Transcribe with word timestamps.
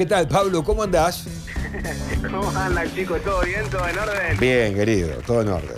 ¿Qué 0.00 0.06
tal, 0.06 0.26
Pablo? 0.26 0.64
¿Cómo 0.64 0.82
andás? 0.82 1.26
¿Cómo 2.22 2.48
andan 2.58 2.90
chicos? 2.94 3.20
¿Todo 3.22 3.42
bien? 3.42 3.68
¿Todo 3.68 3.86
en 3.86 3.98
orden? 3.98 4.38
Bien, 4.38 4.74
querido, 4.74 5.10
todo 5.26 5.42
en 5.42 5.48
orden. 5.50 5.76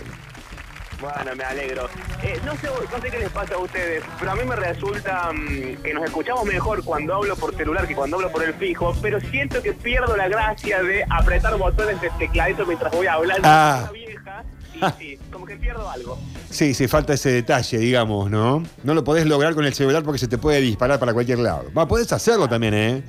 Bueno, 1.01 1.35
me 1.35 1.43
alegro. 1.43 1.89
Eh, 2.23 2.39
no, 2.45 2.53
sé, 2.53 2.69
no 2.89 3.01
sé 3.01 3.11
qué 3.11 3.19
les 3.19 3.29
pasa 3.31 3.55
a 3.55 3.57
ustedes, 3.57 4.01
pero 4.17 4.31
a 4.31 4.35
mí 4.35 4.45
me 4.45 4.55
resulta 4.55 5.29
mm, 5.33 5.83
que 5.83 5.93
nos 5.93 6.05
escuchamos 6.05 6.45
mejor 6.45 6.85
cuando 6.85 7.15
hablo 7.15 7.35
por 7.35 7.53
celular 7.53 7.85
que 7.85 7.95
cuando 7.95 8.15
hablo 8.15 8.31
por 8.31 8.45
el 8.45 8.53
fijo, 8.53 8.95
pero 9.01 9.19
siento 9.19 9.61
que 9.61 9.73
pierdo 9.73 10.15
la 10.15 10.29
gracia 10.29 10.81
de 10.81 11.03
apretar 11.09 11.57
botones 11.57 11.99
de 11.99 12.09
tecladito 12.11 12.65
mientras 12.65 12.93
voy 12.93 13.07
hablando 13.07 13.41
Ah. 13.43 13.87
con 13.87 13.93
vieja. 13.93 14.43
Y 14.73 14.79
sí, 15.03 15.19
como 15.33 15.45
que 15.45 15.57
pierdo 15.57 15.89
algo. 15.89 16.17
Sí, 16.49 16.73
sí, 16.73 16.87
falta 16.87 17.13
ese 17.13 17.29
detalle, 17.29 17.77
digamos, 17.77 18.31
¿no? 18.31 18.63
No 18.85 18.93
lo 18.93 19.03
podés 19.03 19.25
lograr 19.25 19.53
con 19.53 19.65
el 19.65 19.73
celular 19.73 20.01
porque 20.03 20.19
se 20.19 20.29
te 20.29 20.37
puede 20.37 20.61
disparar 20.61 20.97
para 20.97 21.13
cualquier 21.13 21.39
lado. 21.39 21.65
Va, 21.77 21.85
podés 21.89 22.09
hacerlo 22.13 22.47
también, 22.47 22.73
¿eh? 22.73 23.03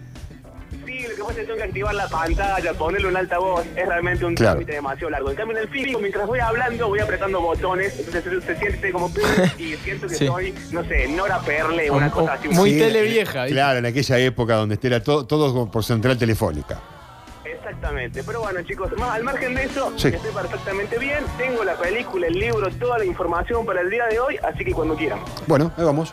Que 1.64 1.68
activar 1.70 1.94
la 1.94 2.08
pantalla, 2.08 2.74
ponerlo 2.74 3.08
en 3.08 3.16
altavoz, 3.16 3.64
es 3.74 3.88
realmente 3.88 4.22
un 4.26 4.34
Claro. 4.34 4.52
trámite 4.52 4.72
demasiado 4.72 5.08
largo. 5.10 5.30
En 5.30 5.36
cambio, 5.36 5.56
en 5.56 5.62
el 5.62 5.68
fijo, 5.70 5.98
mientras 5.98 6.26
voy 6.26 6.38
hablando, 6.38 6.88
voy 6.88 7.00
apretando 7.00 7.40
botones, 7.40 7.98
entonces 7.98 8.22
se, 8.22 8.40
se 8.42 8.56
siente 8.58 8.92
como... 8.92 9.10
y 9.58 9.72
siento 9.76 10.06
que 10.06 10.14
Sí. 10.14 10.26
soy, 10.26 10.54
no 10.72 10.84
sé, 10.84 11.08
Nora 11.08 11.40
Perle, 11.40 11.90
una 11.90 12.08
O- 12.08 12.10
cosa 12.10 12.32
o- 12.32 12.34
así. 12.34 12.48
muy 12.48 12.72
Sí, 12.72 12.78
tele 12.78 13.00
eh, 13.00 13.02
vieja, 13.04 13.44
¿viste? 13.44 13.54
Claro, 13.54 13.78
en 13.78 13.86
aquella 13.86 14.18
época 14.18 14.56
donde 14.56 14.78
era 14.82 15.02
todo, 15.02 15.24
todo 15.26 15.70
por 15.70 15.82
central 15.82 16.18
telefónica. 16.18 16.78
Exactamente, 17.46 18.22
pero 18.24 18.40
bueno 18.40 18.60
chicos, 18.62 18.92
más 18.98 19.14
al 19.14 19.24
margen 19.24 19.54
de 19.54 19.64
eso, 19.64 19.90
Sí. 19.96 20.08
estoy 20.08 20.32
perfectamente 20.32 20.98
bien, 20.98 21.24
tengo 21.38 21.64
la 21.64 21.76
película, 21.76 22.26
el 22.26 22.34
libro, 22.34 22.68
toda 22.78 22.98
la 22.98 23.06
información 23.06 23.64
para 23.64 23.80
el 23.80 23.88
día 23.88 24.04
de 24.06 24.20
hoy, 24.20 24.36
así 24.42 24.64
que 24.66 24.72
cuando 24.72 24.94
quieran. 24.96 25.20
Bueno, 25.46 25.72
ahí 25.78 25.84
vamos. 25.84 26.12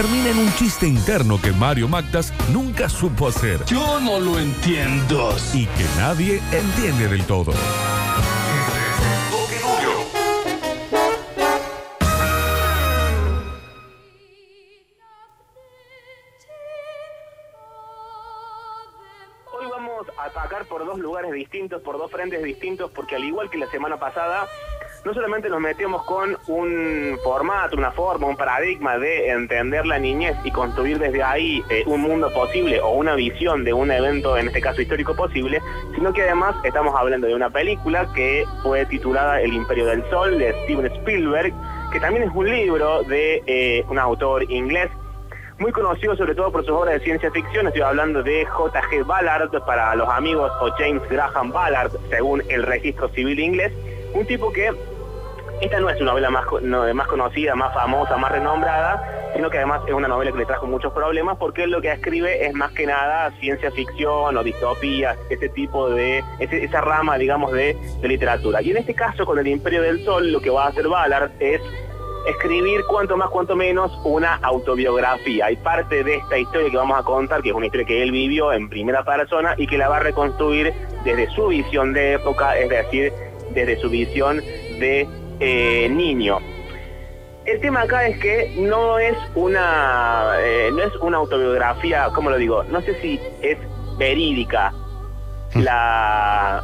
termina 0.00 0.30
en 0.30 0.38
un 0.38 0.50
chiste 0.54 0.86
interno 0.86 1.38
que 1.38 1.52
Mario 1.52 1.86
Magdas 1.86 2.32
nunca 2.54 2.88
supo 2.88 3.28
hacer. 3.28 3.62
Yo 3.66 4.00
no 4.00 4.18
lo 4.18 4.38
entiendo. 4.38 5.36
y 5.52 5.66
que 5.66 5.84
nadie 5.98 6.40
entiende 6.52 7.06
del 7.06 7.22
todo. 7.26 7.52
Hoy 19.52 19.66
vamos 19.70 20.06
a 20.16 20.24
atacar 20.24 20.64
por 20.64 20.86
dos 20.86 20.98
lugares 20.98 21.30
distintos, 21.32 21.82
por 21.82 21.98
dos 21.98 22.10
frentes 22.10 22.42
distintos, 22.42 22.90
porque 22.92 23.16
al 23.16 23.24
igual 23.24 23.50
que 23.50 23.58
la 23.58 23.70
semana 23.70 23.98
pasada, 23.98 24.48
no 25.04 25.14
solamente 25.14 25.48
nos 25.48 25.60
metemos 25.60 26.04
con 26.04 26.36
un 26.48 27.18
formato, 27.24 27.76
una 27.76 27.90
forma, 27.90 28.26
un 28.26 28.36
paradigma 28.36 28.98
de 28.98 29.30
entender 29.30 29.86
la 29.86 29.98
niñez 29.98 30.36
y 30.44 30.50
construir 30.50 30.98
desde 30.98 31.22
ahí 31.22 31.62
eh, 31.70 31.84
un 31.86 32.02
mundo 32.02 32.30
posible 32.32 32.80
o 32.80 32.90
una 32.90 33.14
visión 33.14 33.64
de 33.64 33.72
un 33.72 33.90
evento, 33.90 34.36
en 34.36 34.48
este 34.48 34.60
caso 34.60 34.82
histórico 34.82 35.14
posible, 35.14 35.62
sino 35.94 36.12
que 36.12 36.22
además 36.22 36.54
estamos 36.64 36.94
hablando 36.94 37.26
de 37.26 37.34
una 37.34 37.50
película 37.50 38.12
que 38.14 38.44
fue 38.62 38.84
titulada 38.86 39.40
El 39.40 39.54
Imperio 39.54 39.86
del 39.86 40.04
Sol 40.10 40.38
de 40.38 40.52
Steven 40.64 40.86
Spielberg, 40.86 41.52
que 41.92 42.00
también 42.00 42.28
es 42.28 42.34
un 42.34 42.48
libro 42.48 43.02
de 43.04 43.42
eh, 43.46 43.84
un 43.88 43.98
autor 43.98 44.50
inglés 44.50 44.90
muy 45.58 45.72
conocido 45.72 46.16
sobre 46.16 46.34
todo 46.34 46.50
por 46.50 46.64
sus 46.64 46.72
obras 46.72 46.94
de 46.94 47.00
ciencia 47.00 47.30
ficción, 47.30 47.66
estoy 47.66 47.82
hablando 47.82 48.22
de 48.22 48.46
J.G. 48.46 49.04
Ballard 49.04 49.50
para 49.66 49.94
los 49.94 50.08
amigos 50.08 50.50
o 50.60 50.70
James 50.78 51.02
Graham 51.10 51.52
Ballard, 51.52 51.92
según 52.08 52.42
el 52.48 52.62
registro 52.62 53.10
civil 53.10 53.38
inglés, 53.38 53.70
un 54.14 54.26
tipo 54.26 54.50
que 54.52 54.72
esta 55.60 55.78
no 55.80 55.90
es 55.90 55.98
su 55.98 56.04
novela 56.04 56.30
más, 56.30 56.44
no, 56.62 56.92
más 56.94 57.06
conocida, 57.06 57.54
más 57.54 57.74
famosa, 57.74 58.16
más 58.16 58.32
renombrada, 58.32 59.30
sino 59.34 59.50
que 59.50 59.58
además 59.58 59.82
es 59.86 59.94
una 59.94 60.08
novela 60.08 60.32
que 60.32 60.38
le 60.38 60.46
trajo 60.46 60.66
muchos 60.66 60.92
problemas 60.92 61.36
porque 61.38 61.66
lo 61.66 61.80
que 61.80 61.92
escribe 61.92 62.46
es 62.46 62.54
más 62.54 62.72
que 62.72 62.86
nada 62.86 63.30
ciencia 63.40 63.70
ficción 63.70 64.36
o 64.36 64.42
distopías, 64.42 65.18
ese 65.28 65.48
tipo 65.50 65.90
de, 65.90 66.24
esa 66.38 66.80
rama, 66.80 67.18
digamos, 67.18 67.52
de, 67.52 67.76
de 68.00 68.08
literatura. 68.08 68.62
Y 68.62 68.70
en 68.70 68.78
este 68.78 68.94
caso, 68.94 69.26
con 69.26 69.38
el 69.38 69.46
Imperio 69.46 69.82
del 69.82 70.04
Sol, 70.04 70.32
lo 70.32 70.40
que 70.40 70.50
va 70.50 70.64
a 70.64 70.68
hacer 70.68 70.88
Ballard 70.88 71.30
es 71.40 71.60
escribir 72.26 72.84
cuanto 72.84 73.16
más, 73.16 73.30
cuanto 73.30 73.56
menos 73.56 73.92
una 74.04 74.36
autobiografía. 74.36 75.50
Y 75.50 75.56
parte 75.56 76.04
de 76.04 76.16
esta 76.16 76.38
historia 76.38 76.70
que 76.70 76.76
vamos 76.76 76.98
a 76.98 77.02
contar, 77.02 77.42
que 77.42 77.50
es 77.50 77.54
una 77.54 77.66
historia 77.66 77.86
que 77.86 78.02
él 78.02 78.12
vivió 78.12 78.52
en 78.52 78.68
primera 78.68 79.04
persona 79.04 79.54
y 79.56 79.66
que 79.66 79.78
la 79.78 79.88
va 79.88 79.98
a 79.98 80.00
reconstruir 80.00 80.72
desde 81.04 81.30
su 81.30 81.48
visión 81.48 81.92
de 81.92 82.14
época, 82.14 82.56
es 82.58 82.68
decir, 82.68 83.12
desde 83.52 83.78
su 83.80 83.90
visión 83.90 84.38
de 84.38 85.08
eh, 85.40 85.88
niño. 85.88 86.38
El 87.46 87.60
tema 87.60 87.82
acá 87.82 88.06
es 88.06 88.18
que 88.20 88.54
no 88.58 88.98
es 88.98 89.16
una 89.34 90.34
eh, 90.38 90.70
no 90.72 90.82
es 90.82 90.94
una 90.96 91.16
autobiografía, 91.16 92.08
¿cómo 92.14 92.30
lo 92.30 92.36
digo? 92.36 92.62
No 92.64 92.80
sé 92.82 93.00
si 93.00 93.18
es 93.42 93.58
verídica 93.98 94.72
la, 95.54 96.62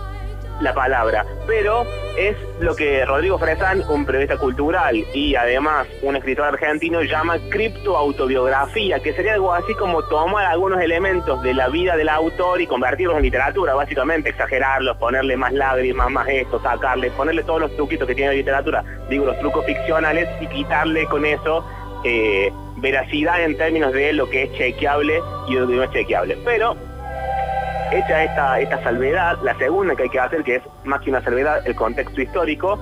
la 0.60 0.74
palabra, 0.74 1.24
pero 1.46 1.86
es 2.16 2.36
lo 2.60 2.74
que 2.74 3.04
Rodrigo 3.04 3.38
Fresán, 3.38 3.82
un 3.88 4.06
periodista 4.06 4.38
cultural 4.38 4.96
y 5.12 5.34
además 5.34 5.86
un 6.02 6.16
escritor 6.16 6.46
argentino, 6.46 7.02
llama 7.02 7.38
criptoautobiografía, 7.50 9.00
que 9.00 9.12
sería 9.12 9.34
algo 9.34 9.52
así 9.52 9.74
como 9.74 10.02
tomar 10.04 10.46
algunos 10.46 10.80
elementos 10.80 11.42
de 11.42 11.54
la 11.54 11.68
vida 11.68 11.96
del 11.96 12.08
autor 12.08 12.60
y 12.60 12.66
convertirlos 12.66 13.16
en 13.16 13.22
literatura, 13.22 13.74
básicamente 13.74 14.30
exagerarlos, 14.30 14.96
ponerle 14.96 15.36
más 15.36 15.52
lágrimas, 15.52 16.10
más 16.10 16.26
esto, 16.28 16.60
sacarle, 16.62 17.10
ponerle 17.10 17.42
todos 17.42 17.60
los 17.60 17.76
truquitos 17.76 18.08
que 18.08 18.14
tiene 18.14 18.30
la 18.30 18.36
literatura, 18.36 18.84
digo 19.10 19.26
los 19.26 19.38
trucos 19.38 19.66
ficcionales 19.66 20.28
y 20.40 20.46
quitarle 20.46 21.06
con 21.06 21.24
eso 21.26 21.64
eh, 22.04 22.52
veracidad 22.76 23.42
en 23.42 23.56
términos 23.56 23.92
de 23.92 24.12
lo 24.12 24.28
que 24.30 24.44
es 24.44 24.52
chequeable 24.52 25.20
y 25.48 25.54
lo 25.54 25.66
que 25.66 25.74
no 25.74 25.82
es 25.82 25.90
chequeable. 25.90 26.38
Pero 26.44 26.76
hecha 27.92 28.58
esta, 28.58 28.82
salvedad, 28.82 29.38
la 29.42 29.56
segunda 29.58 29.94
que 29.94 30.04
hay 30.04 30.08
que 30.08 30.20
hacer, 30.20 30.42
que 30.42 30.56
es 30.56 30.62
más 30.84 31.00
que 31.02 31.10
una 31.10 31.22
salvedad, 31.22 31.66
el 31.66 31.74
contexto 31.74 32.20
histórico, 32.20 32.78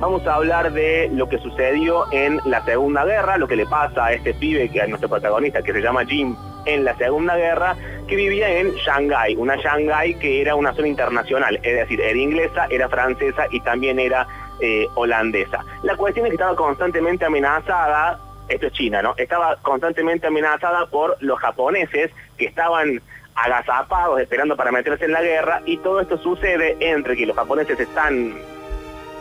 vamos 0.00 0.26
a 0.26 0.34
hablar 0.34 0.72
de 0.72 1.10
lo 1.12 1.28
que 1.28 1.38
sucedió 1.38 2.10
en 2.12 2.40
la 2.44 2.64
Segunda 2.64 3.04
Guerra, 3.04 3.36
lo 3.36 3.48
que 3.48 3.56
le 3.56 3.66
pasa 3.66 4.06
a 4.06 4.12
este 4.12 4.34
pibe, 4.34 4.68
que 4.68 4.80
es 4.80 4.88
nuestro 4.88 5.08
protagonista, 5.08 5.62
que 5.62 5.72
se 5.72 5.80
llama 5.80 6.04
Jim, 6.04 6.36
en 6.66 6.84
la 6.84 6.96
Segunda 6.96 7.36
Guerra, 7.36 7.76
que 8.06 8.16
vivía 8.16 8.48
en 8.58 8.72
Shanghái, 8.74 9.36
una 9.36 9.56
Shanghái 9.56 10.14
que 10.14 10.40
era 10.40 10.54
una 10.54 10.72
zona 10.74 10.88
internacional, 10.88 11.56
es 11.62 11.76
decir, 11.76 12.00
era 12.00 12.18
inglesa, 12.18 12.66
era 12.70 12.88
francesa 12.88 13.46
y 13.50 13.60
también 13.60 13.98
era 13.98 14.26
eh, 14.60 14.86
holandesa. 14.94 15.64
La 15.82 15.96
cuestión 15.96 16.26
es 16.26 16.30
que 16.30 16.36
estaba 16.36 16.56
constantemente 16.56 17.24
amenazada, 17.24 18.18
esto 18.48 18.66
es 18.66 18.72
China, 18.72 19.02
¿no? 19.02 19.14
Estaba 19.16 19.56
constantemente 19.62 20.26
amenazada 20.26 20.86
por 20.86 21.16
los 21.20 21.38
japoneses 21.38 22.10
que 22.36 22.46
estaban 22.46 23.00
agazapados 23.44 24.20
esperando 24.20 24.56
para 24.56 24.72
meterse 24.72 25.04
en 25.04 25.12
la 25.12 25.22
guerra 25.22 25.62
y 25.64 25.76
todo 25.78 26.00
esto 26.00 26.18
sucede 26.18 26.76
entre 26.80 27.16
que 27.16 27.26
los 27.26 27.36
japoneses 27.36 27.78
están 27.78 28.34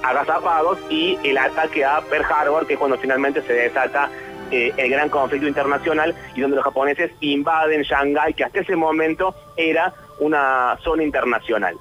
agazapados 0.03 0.79
y 0.89 1.17
el 1.23 1.37
ataque 1.37 1.85
a 1.85 2.01
Pearl 2.01 2.25
Harbor, 2.25 2.65
que 2.65 2.73
es 2.73 2.79
cuando 2.79 2.97
finalmente 2.97 3.41
se 3.43 3.53
desata 3.53 4.09
eh, 4.51 4.73
el 4.77 4.89
gran 4.89 5.09
conflicto 5.09 5.47
internacional 5.47 6.15
y 6.35 6.41
donde 6.41 6.55
los 6.55 6.65
japoneses 6.65 7.11
invaden 7.19 7.83
Shanghái, 7.83 8.33
que 8.33 8.43
hasta 8.43 8.59
ese 8.59 8.75
momento 8.75 9.35
era 9.55 9.93
una 10.19 10.77
zona 10.83 11.03
internacional. 11.03 11.75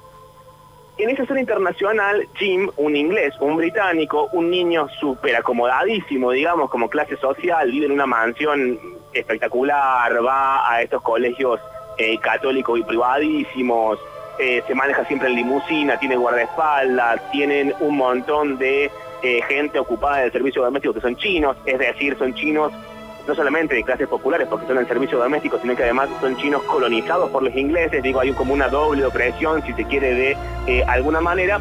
En 0.99 1.09
esa 1.09 1.25
zona 1.25 1.39
internacional, 1.39 2.27
Jim, 2.35 2.69
un 2.77 2.95
inglés, 2.95 3.33
un 3.39 3.55
británico, 3.55 4.29
un 4.33 4.49
niño 4.49 4.87
súper 4.99 5.35
acomodadísimo, 5.35 6.31
digamos, 6.31 6.69
como 6.69 6.89
clase 6.89 7.17
social, 7.17 7.71
vive 7.71 7.85
en 7.85 7.91
una 7.91 8.07
mansión 8.07 8.79
espectacular, 9.13 10.25
va 10.25 10.71
a 10.71 10.81
estos 10.81 11.01
colegios 11.03 11.59
eh, 11.97 12.17
católicos 12.19 12.79
y 12.79 12.83
privadísimos, 12.83 13.99
eh, 14.39 14.61
se 14.67 14.75
maneja 14.75 15.03
siempre 15.05 15.29
en 15.29 15.35
limusina, 15.35 15.97
tiene 15.97 16.15
guardaespaldas, 16.15 17.19
tienen 17.31 17.73
un 17.79 17.97
montón 17.97 18.57
de 18.57 18.91
eh, 19.23 19.41
gente 19.47 19.79
ocupada 19.79 20.17
del 20.17 20.31
servicio 20.31 20.63
doméstico 20.63 20.93
que 20.93 21.01
son 21.01 21.15
chinos, 21.15 21.57
es 21.65 21.79
decir, 21.79 22.15
son 22.19 22.35
chinos 22.35 22.71
no 23.27 23.35
solamente 23.35 23.75
de 23.75 23.83
clases 23.83 24.07
populares 24.07 24.47
porque 24.47 24.67
son 24.67 24.77
en 24.77 24.87
servicio 24.87 25.17
doméstico, 25.17 25.59
sino 25.59 25.75
que 25.75 25.83
además 25.83 26.09
son 26.21 26.37
chinos 26.37 26.61
colonizados 26.63 27.29
por 27.31 27.43
los 27.43 27.53
ingleses, 27.55 28.01
digo, 28.03 28.19
hay 28.19 28.31
como 28.31 28.53
una 28.53 28.69
doble 28.69 29.03
opresión, 29.05 29.61
si 29.63 29.73
se 29.73 29.83
quiere, 29.83 30.13
de 30.65 30.83
alguna 30.85 31.19
manera. 31.19 31.59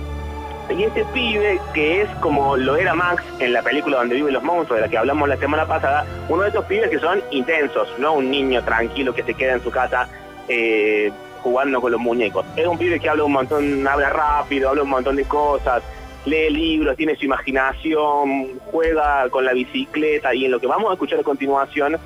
Y 0.68 0.82
este 0.82 1.04
pibe, 1.06 1.60
que 1.72 2.02
es 2.02 2.08
como 2.20 2.56
lo 2.56 2.76
era 2.76 2.94
Max 2.94 3.22
en 3.38 3.52
la 3.52 3.62
película 3.62 3.98
donde 3.98 4.16
viven 4.16 4.34
los 4.34 4.42
monstruos, 4.42 4.78
de 4.78 4.86
la 4.86 4.90
que 4.90 4.98
hablamos 4.98 5.28
la 5.28 5.36
semana 5.36 5.64
pasada, 5.64 6.04
uno 6.28 6.42
de 6.42 6.48
esos 6.50 6.64
pibes 6.66 6.90
que 6.90 6.98
son 6.98 7.22
intensos, 7.30 7.88
no 7.98 8.14
un 8.14 8.30
niño 8.30 8.62
tranquilo 8.62 9.14
que 9.14 9.22
se 9.22 9.34
queda 9.34 9.54
en 9.54 9.62
su 9.62 9.70
casa 9.70 10.08
eh, 10.48 11.12
jugando 11.42 11.80
con 11.80 11.92
los 11.92 12.00
muñecos. 12.00 12.44
Es 12.56 12.66
un 12.66 12.78
pibe 12.78 12.98
que 12.98 13.08
habla 13.08 13.24
un 13.24 13.32
montón, 13.32 13.86
habla 13.86 14.10
rápido, 14.10 14.68
habla 14.68 14.82
un 14.82 14.90
montón 14.90 15.16
de 15.16 15.24
cosas, 15.24 15.82
lee 16.24 16.50
libros, 16.50 16.96
tiene 16.96 17.16
su 17.16 17.24
imaginación, 17.24 18.58
juega 18.70 19.28
con 19.30 19.44
la 19.44 19.52
bicicleta 19.52 20.34
y 20.34 20.44
en 20.44 20.50
lo 20.50 20.60
que 20.60 20.66
vamos 20.66 20.90
a 20.90 20.94
escuchar 20.94 21.20
a 21.20 21.22
continuación 21.22 21.96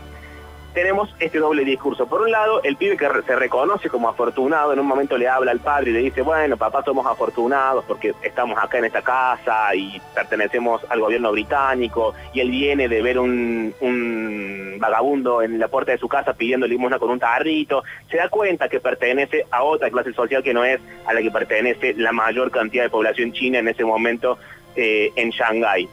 tenemos 0.72 1.14
este 1.19 1.38
doble 1.38 1.64
discurso. 1.64 2.06
Por 2.06 2.22
un 2.22 2.31
lado, 2.31 2.62
el 2.62 2.76
pibe 2.76 2.96
que 2.96 3.08
se 3.26 3.37
reconoce 3.37 3.88
como 3.88 4.08
afortunado, 4.08 4.72
en 4.72 4.78
un 4.78 4.87
momento 4.87 5.19
le 5.19 5.28
habla 5.28 5.50
al 5.50 5.61
padre 5.61 5.90
y 5.90 5.94
le 5.94 6.00
dice, 6.00 6.22
bueno, 6.22 6.56
papá, 6.56 6.82
somos 6.84 7.06
afortunados 7.06 7.84
porque 7.87 8.14
estamos 8.22 8.58
acá 8.58 8.78
en 8.78 8.87
esta 8.87 9.02
casa 9.02 9.75
y 9.75 10.00
pertenecemos 10.14 10.82
al 10.88 11.00
gobierno 11.00 11.32
británico, 11.32 12.14
y 12.32 12.40
él 12.40 12.50
viene 12.50 12.88
de 12.88 13.02
ver 13.02 13.19
un, 13.19 13.75
un 13.81 14.76
vagabundo 14.78 15.43
en 15.43 15.58
la 15.58 15.69
puerta 15.69 15.93
de 15.93 15.99
su 15.99 16.08
casa 16.08 16.32
pidiendo 16.34 16.67
limosna 16.67 16.99
con 16.99 17.11
un 17.11 17.19
tarrito, 17.19 17.82
se 18.11 18.17
da 18.17 18.28
cuenta 18.28 18.69
que 18.69 18.81
pertenece 18.81 19.46
a 19.50 19.62
otra 19.62 19.90
clase 19.90 20.12
social 20.12 20.43
que 20.43 20.55
no 20.55 20.64
es 20.64 20.81
a 21.06 21.12
la 21.12 21.22
que 21.22 21.31
pertenece 21.31 21.94
la 21.94 22.12
mayor 22.12 22.50
cantidad 22.50 22.84
de 22.84 22.90
población 22.90 23.32
china 23.32 23.58
en 23.58 23.69
ese 23.69 23.84
momento 23.84 24.38
eh, 24.76 25.12
en 25.17 25.31
Shanghái. 25.31 25.88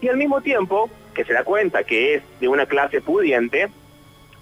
Y 0.00 0.08
al 0.08 0.16
mismo 0.16 0.40
tiempo 0.40 0.90
que 1.14 1.24
se 1.24 1.32
da 1.32 1.44
cuenta 1.44 1.84
que 1.84 2.14
es 2.14 2.22
de 2.40 2.48
una 2.48 2.66
clase 2.66 3.00
pudiente, 3.00 3.68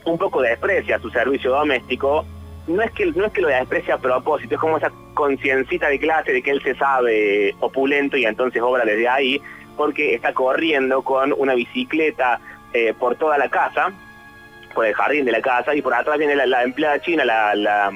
un 0.05 0.19
poco 0.19 0.43
desprecia 0.43 0.99
su 0.99 1.11
servicio 1.11 1.51
doméstico, 1.51 2.25
no 2.67 2.83
es 2.83 2.91
que 2.93 3.07
no 3.07 3.27
es 3.27 3.33
que 3.33 3.41
lo 3.41 3.49
desprecia 3.49 3.95
a 3.95 3.99
propósito, 3.99 4.55
es 4.55 4.61
como 4.61 4.77
esa 4.77 4.93
conciencita 5.15 5.89
de 5.89 5.99
clase 5.99 6.33
de 6.33 6.43
que 6.43 6.51
él 6.51 6.63
se 6.63 6.75
sabe 6.75 7.55
opulento 7.61 8.17
y 8.17 8.25
entonces 8.25 8.63
obra 8.63 8.85
desde 8.85 9.09
ahí, 9.09 9.41
porque 9.77 10.15
está 10.15 10.33
corriendo 10.33 11.03
con 11.03 11.33
una 11.37 11.55
bicicleta 11.55 12.41
eh, 12.73 12.95
por 12.99 13.17
toda 13.17 13.39
la 13.39 13.49
casa, 13.49 13.93
por 14.75 14.87
el 14.87 14.95
jardín 14.95 15.25
de 15.25 15.33
la 15.33 15.41
casa, 15.41 15.75
y 15.75 15.83
por 15.83 15.95
atrás 15.95 16.19
viene 16.19 16.37
la, 16.37 16.63
empleada 16.63 17.01
china, 17.01 17.25
la, 17.25 17.55
la, 17.55 17.93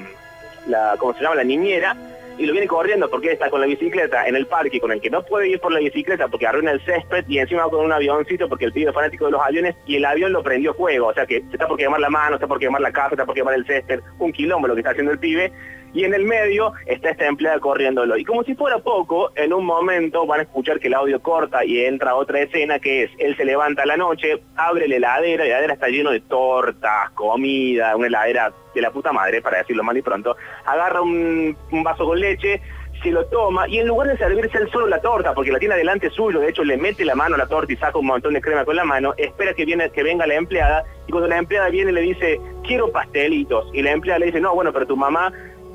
la, 0.67 0.95
¿cómo 0.99 1.15
se 1.15 1.23
llama? 1.23 1.37
La 1.37 1.45
niñera, 1.45 1.97
y 2.39 2.47
lo 2.47 2.53
viene 2.53 2.67
corriendo 2.67 3.09
porque 3.09 3.33
está 3.33 3.51
con 3.51 3.61
la 3.61 3.67
bicicleta 3.67 4.27
en 4.27 4.37
el 4.37 4.47
parque 4.47 4.81
con 4.81 4.93
el 4.93 5.01
que 5.01 5.11
no 5.11 5.25
puede 5.25 5.49
ir 5.49 5.61
por 5.61 5.73
la 5.73 5.81
bicicleta 5.81 6.29
porque 6.29 6.47
arruina 6.47 6.73
el 6.73 6.85
césped 6.85 7.25
y 7.29 7.39
encima 7.39 7.65
con 7.65 7.85
un 7.85 7.93
avioncito 7.93 8.49
porque 8.49 8.67
el 8.67 8.73
pibe 8.73 8.91
es 8.91 8.95
fanático 8.95 9.27
de 9.27 9.33
los 9.33 9.43
aviones 9.43 9.75
y 9.87 9.97
el 9.97 10.05
avión 10.05 10.33
lo 10.33 10.43
prendió 10.43 10.75
fuego, 10.75 11.09
o 11.09 11.15
sea 11.15 11.27
que 11.27 11.41
se 11.41 11.53
está 11.53 11.67
por 11.67 11.79
quemar 11.79 12.01
la 12.01 12.11
mano, 12.11 12.37
está 12.37 12.47
por 12.47 12.59
quemar 12.59 12.81
la 12.81 12.93
casa, 12.93 13.11
está 13.13 13.27
por 13.27 13.35
quemar 13.35 13.55
el 13.55 13.67
césped, 13.67 14.01
un 14.19 14.33
quilombo 14.33 14.69
lo 14.69 14.75
que 14.75 14.81
está 14.81 14.91
haciendo 14.91 15.13
el 15.13 15.19
pibe 15.19 15.53
y 15.95 16.05
en 16.05 16.13
el 16.13 16.25
medio 16.25 16.73
está 16.87 17.11
esta 17.11 17.27
empleada 17.27 17.61
corriéndolo. 17.61 18.19
Y 18.19 18.25
como 18.25 18.43
si 18.43 18.55
fuera 18.55 18.79
poco, 18.79 19.31
en 19.37 19.53
un 19.53 19.65
momento 19.65 20.27
van 20.27 20.41
a 20.41 20.43
escuchar 20.43 20.81
que 20.81 20.89
el 20.89 20.95
audio 20.95 21.23
corta 21.23 21.65
y 21.65 21.85
entra 21.85 22.17
otra 22.17 22.41
escena 22.41 22.81
que 22.81 23.05
es, 23.05 23.11
él 23.19 23.37
se 23.37 23.45
levanta 23.45 23.83
a 23.83 23.87
la 23.87 23.97
noche, 23.97 24.43
abre 24.57 24.89
la 24.89 24.97
heladera, 24.97 25.45
la 25.45 25.51
heladera 25.51 25.75
está 25.75 25.89
lleno 25.89 26.11
de 26.11 26.21
tortas, 26.21 27.11
comida, 27.15 27.97
una 27.97 28.09
heladera 28.09 28.53
de 28.75 28.83
la 28.83 28.91
puta 28.91 29.13
madre, 29.13 29.41
para 29.41 29.59
decirlo 29.59 29.85
mal 29.85 29.97
y 29.97 30.03
pronto, 30.03 30.37
agarra 30.67 31.01
un, 31.01 31.57
vaso 31.85 32.05
con 32.05 32.19
leche, 32.19 32.61
se 33.03 33.11
lo 33.11 33.27
toma 33.27 33.69
y 33.69 33.79
en 33.79 33.87
lugar 33.87 34.09
de 34.09 34.17
servirse 34.17 34.59
él 34.59 34.69
solo 34.73 34.89
la 34.89 35.01
torta, 35.01 35.33
porque 35.33 35.53
la 35.53 35.61
tiene 35.61 35.77
delante 35.77 36.11
suyo, 36.11 36.41
de 36.41 36.49
hecho 36.49 36.65
le 36.65 36.77
mete 36.77 37.05
la 37.05 37.15
mano 37.15 37.37
a 37.37 37.39
la 37.39 37.47
torta 37.47 37.73
y 37.73 37.77
saca 37.77 37.99
un 37.99 38.07
montón 38.07 38.35
de 38.35 38.41
crema 38.41 38.65
con 38.65 38.75
la 38.75 38.85
mano, 38.85 39.15
espera 39.17 39.55
que, 39.55 39.65
viene, 39.65 39.91
que 39.91 40.03
venga 40.03 40.27
la 40.27 40.35
empleada 40.35 40.85
y 41.07 41.13
cuando 41.13 41.29
la 41.29 41.39
empleada 41.39 41.69
viene 41.69 41.93
le 41.93 42.01
dice, 42.01 42.41
quiero 42.67 42.91
pastelitos. 42.91 43.67
Y 43.73 43.83
la 43.83 43.93
empleada 43.93 44.19
le 44.19 44.27
dice, 44.27 44.41
no, 44.41 44.55
bueno, 44.55 44.73
pero 44.73 44.87
tu 44.87 44.97
mamá 44.97 45.33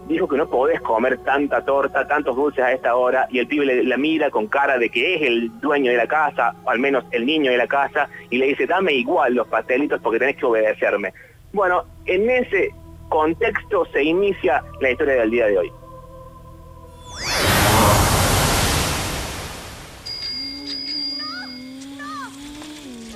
dijo 0.10 0.28
que 0.28 0.38
no 0.38 0.50
podés 0.50 0.82
comer 0.82 1.20
tanta 1.20 1.64
torta, 1.64 2.08
tantos 2.08 2.36
dulces 2.36 2.64
a 2.64 2.72
esta 2.72 2.96
hora, 2.96 3.28
y 3.30 3.40
el 3.40 3.48
pibe 3.48 3.66
le, 3.66 3.84
la 3.84 3.96
mira 3.96 4.32
con 4.32 4.48
cara 4.48 4.78
de 4.78 4.90
que 4.90 5.16
es 5.16 5.22
el 5.22 5.52
dueño 5.62 5.92
de 5.92 5.98
la 5.98 6.08
casa, 6.08 6.56
o 6.64 6.72
al 6.72 6.80
menos 6.80 7.06
el 7.12 7.26
niño 7.26 7.52
de 7.52 7.58
la 7.58 7.68
casa, 7.68 8.10
y 8.30 8.40
le 8.40 8.48
dice, 8.48 8.66
dame 8.66 8.94
igual 8.94 9.36
los 9.36 9.48
pastelitos 9.48 10.02
porque 10.02 10.20
tenés 10.20 10.36
que 10.36 10.46
obedecerme. 10.48 11.14
Bueno, 11.54 11.86
en 12.06 12.30
ese 12.30 12.72
contexto 13.08 13.86
se 13.94 14.04
inicia 14.04 14.64
la 14.82 14.92
historia 14.92 15.14
del 15.16 15.32
día 15.32 15.46
de 15.46 15.58
hoy. 15.60 15.72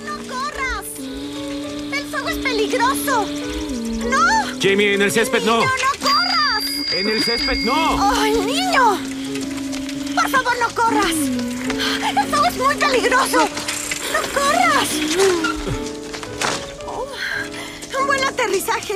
¡No 0.04 0.16
corras! 0.28 0.98
¡El 1.92 2.04
fuego 2.04 2.28
es 2.28 2.38
peligroso! 2.38 3.26
¡No! 4.08 4.60
Jamie, 4.60 4.94
en 4.94 5.02
el 5.02 5.10
césped 5.10 5.42
no. 5.42 5.58
¡No, 5.58 5.64
no 5.64 5.93
en 6.98 7.08
el 7.08 7.24
césped, 7.24 7.58
no. 7.58 8.12
¡Ay, 8.14 8.32
niño! 8.32 8.98
Por 10.14 10.30
favor, 10.30 10.52
no 10.60 10.74
corras. 10.74 11.10
Esto 11.10 12.44
es 12.46 12.56
muy 12.56 12.74
peligroso. 12.76 13.48
¡No 14.12 14.20
corras! 14.32 14.88
Oh, 16.86 17.06
un 18.00 18.06
buen 18.06 18.24
aterrizaje. 18.24 18.94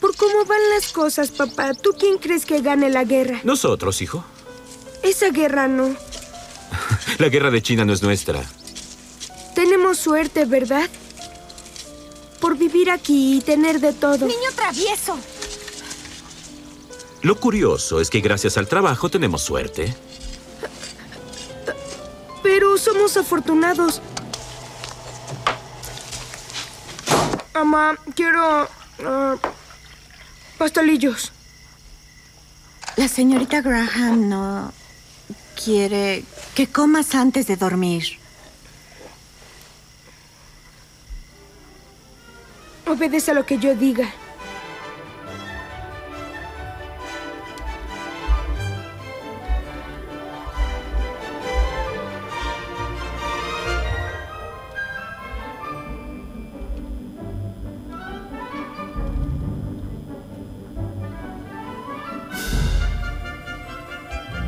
Por 0.00 0.16
cómo 0.16 0.44
van 0.46 0.60
las 0.74 0.90
cosas, 0.92 1.30
papá, 1.30 1.74
¿tú 1.74 1.94
quién 1.98 2.18
crees 2.18 2.46
que 2.46 2.60
gane 2.60 2.88
la 2.90 3.04
guerra? 3.04 3.40
Nosotros, 3.44 4.00
hijo. 4.00 4.24
Esa 5.02 5.28
guerra 5.28 5.68
no. 5.68 5.94
la 7.18 7.28
guerra 7.28 7.50
de 7.50 7.62
China 7.62 7.84
no 7.84 7.92
es 7.92 8.02
nuestra. 8.02 8.42
Tenemos 9.54 9.98
suerte, 9.98 10.46
¿verdad? 10.46 10.88
Por 12.40 12.56
vivir 12.56 12.90
aquí 12.90 13.36
y 13.36 13.40
tener 13.42 13.80
de 13.80 13.92
todo. 13.92 14.26
Niño 14.26 14.50
travieso. 14.56 15.18
Lo 17.22 17.38
curioso 17.38 18.00
es 18.00 18.10
que 18.10 18.20
gracias 18.20 18.56
al 18.58 18.66
trabajo 18.66 19.08
tenemos 19.08 19.42
suerte. 19.42 19.94
Pero 22.42 22.76
somos 22.76 23.16
afortunados. 23.16 24.02
Mamá, 27.54 27.96
quiero... 28.16 28.68
Uh, 28.98 29.38
pastelillos. 30.58 31.32
La 32.96 33.08
señorita 33.08 33.62
Graham 33.62 34.28
no 34.28 34.72
quiere 35.64 36.24
que 36.54 36.66
comas 36.66 37.14
antes 37.14 37.46
de 37.46 37.56
dormir. 37.56 38.18
Obedece 42.86 43.30
a 43.30 43.34
lo 43.34 43.46
que 43.46 43.58
yo 43.58 43.74
diga. 43.74 44.12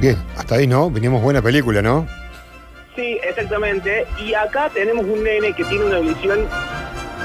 Bien, 0.04 0.18
hasta 0.37 0.56
ahí, 0.56 0.66
¿no? 0.66 0.90
Venimos 0.90 1.23
buena 1.23 1.40
película, 1.40 1.80
¿no? 1.80 2.06
Sí, 2.94 3.18
exactamente. 3.26 4.04
Y 4.23 4.34
acá 4.34 4.68
tenemos 4.68 5.06
un 5.06 5.25
nene 5.25 5.54
que 5.54 5.64
tiene 5.64 5.87
una 5.87 5.99
visión 5.99 6.40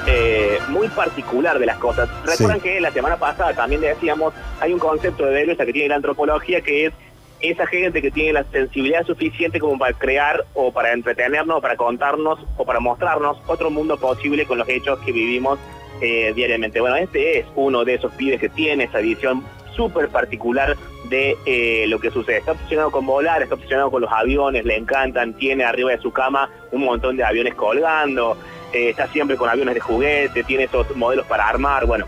eh, 0.07 0.59
muy 0.69 0.87
particular 0.87 1.59
de 1.59 1.65
las 1.65 1.75
cosas. 1.75 2.07
Recuerdan 2.23 2.61
que 2.61 2.79
la 2.79 2.89
semana 2.91 3.17
pasada 3.17 3.53
también 3.53 3.81
decíamos, 3.81 4.33
hay 4.61 4.71
un 4.71 4.79
concepto 4.79 5.25
de 5.25 5.33
belleza 5.33 5.65
que 5.65 5.73
tiene 5.73 5.89
la 5.89 5.97
antropología 5.97 6.61
que 6.61 6.85
es 6.85 6.93
esa 7.41 7.67
gente 7.67 8.01
que 8.01 8.11
tiene 8.11 8.31
la 8.31 8.45
sensibilidad 8.45 9.05
suficiente 9.05 9.59
como 9.59 9.77
para 9.77 9.91
crear 9.91 10.45
o 10.53 10.71
para 10.71 10.93
entretenernos, 10.93 11.57
o 11.57 11.61
para 11.61 11.75
contarnos 11.75 12.39
o 12.55 12.63
para 12.63 12.79
mostrarnos 12.79 13.41
otro 13.47 13.69
mundo 13.69 13.97
posible 13.97 14.45
con 14.45 14.57
los 14.57 14.69
hechos 14.69 14.99
que 14.99 15.11
vivimos 15.11 15.59
eh, 15.99 16.31
diariamente. 16.33 16.79
Bueno, 16.79 16.95
este 16.95 17.39
es 17.39 17.45
uno 17.57 17.83
de 17.83 17.95
esos 17.95 18.13
pibes 18.13 18.39
que 18.39 18.47
tiene 18.47 18.85
esa 18.85 18.99
visión 18.99 19.43
súper 19.79 20.09
particular 20.09 20.75
de 21.05 21.37
eh, 21.45 21.85
lo 21.87 21.99
que 21.99 22.11
sucede. 22.11 22.39
Está 22.39 22.51
obsesionado 22.51 22.91
con 22.91 23.05
volar, 23.05 23.41
está 23.41 23.55
obsesionado 23.55 23.89
con 23.89 24.01
los 24.01 24.11
aviones, 24.11 24.65
le 24.65 24.75
encantan, 24.75 25.33
tiene 25.35 25.63
arriba 25.63 25.91
de 25.91 25.99
su 25.99 26.11
cama 26.11 26.49
un 26.73 26.83
montón 26.83 27.15
de 27.15 27.23
aviones 27.23 27.55
colgando, 27.55 28.37
eh, 28.73 28.89
está 28.89 29.07
siempre 29.07 29.37
con 29.37 29.47
aviones 29.47 29.75
de 29.75 29.79
juguete, 29.79 30.43
tiene 30.43 30.65
esos 30.65 30.93
modelos 30.97 31.25
para 31.27 31.47
armar, 31.47 31.85
bueno. 31.85 32.05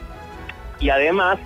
Y 0.82 0.90
además, 0.90 1.40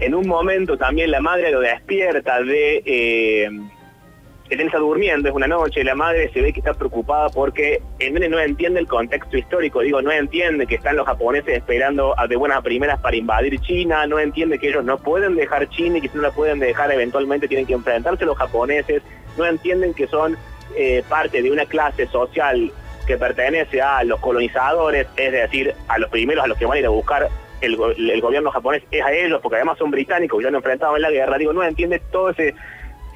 en 0.00 0.16
un 0.16 0.26
momento 0.26 0.76
también 0.76 1.12
la 1.12 1.20
madre 1.20 1.52
lo 1.52 1.60
despierta 1.60 2.42
de... 2.42 2.82
Eh, 2.84 3.50
el 4.50 4.60
está 4.60 4.78
durmiendo, 4.78 5.28
es 5.28 5.34
una 5.34 5.46
noche, 5.46 5.84
la 5.84 5.94
madre 5.94 6.30
se 6.32 6.40
ve 6.40 6.52
que 6.52 6.60
está 6.60 6.74
preocupada 6.74 7.28
porque 7.28 7.82
el 7.98 8.14
nene 8.14 8.28
no 8.28 8.38
entiende 8.38 8.80
el 8.80 8.86
contexto 8.86 9.36
histórico, 9.36 9.80
digo, 9.80 10.00
no 10.00 10.10
entiende 10.10 10.66
que 10.66 10.76
están 10.76 10.96
los 10.96 11.06
japoneses 11.06 11.56
esperando 11.56 12.18
a 12.18 12.26
de 12.26 12.36
buenas 12.36 12.62
primeras 12.62 12.98
para 13.00 13.16
invadir 13.16 13.60
China, 13.60 14.06
no 14.06 14.18
entiende 14.18 14.58
que 14.58 14.68
ellos 14.68 14.84
no 14.84 14.98
pueden 14.98 15.36
dejar 15.36 15.68
China 15.68 15.98
y 15.98 16.00
que 16.00 16.08
si 16.08 16.16
no 16.16 16.22
la 16.22 16.30
pueden 16.30 16.58
dejar 16.58 16.90
eventualmente 16.92 17.48
tienen 17.48 17.66
que 17.66 17.74
enfrentarse 17.74 18.24
los 18.24 18.38
japoneses, 18.38 19.02
no 19.36 19.44
entienden 19.44 19.92
que 19.92 20.06
son 20.06 20.36
eh, 20.76 21.02
parte 21.08 21.42
de 21.42 21.50
una 21.50 21.66
clase 21.66 22.06
social 22.06 22.72
que 23.06 23.16
pertenece 23.16 23.80
a 23.80 24.04
los 24.04 24.20
colonizadores, 24.20 25.06
es 25.16 25.32
decir, 25.32 25.74
a 25.88 25.98
los 25.98 26.10
primeros 26.10 26.44
a 26.44 26.46
los 26.46 26.58
que 26.58 26.66
van 26.66 26.76
a 26.76 26.80
ir 26.80 26.86
a 26.86 26.90
buscar 26.90 27.28
el, 27.60 27.76
gobierno 28.20 28.50
japonés, 28.50 28.82
es 28.90 29.02
a 29.02 29.12
ellos, 29.12 29.40
porque 29.42 29.56
además 29.56 29.78
son 29.78 29.90
británicos, 29.90 30.42
ya 30.42 30.48
han 30.48 30.54
enfrentado 30.54 30.96
en 30.96 31.02
la 31.02 31.10
guerra, 31.10 31.38
digo, 31.38 31.52
no 31.52 31.62
entiende 31.62 32.00
todo 32.10 32.30
ese 32.30 32.54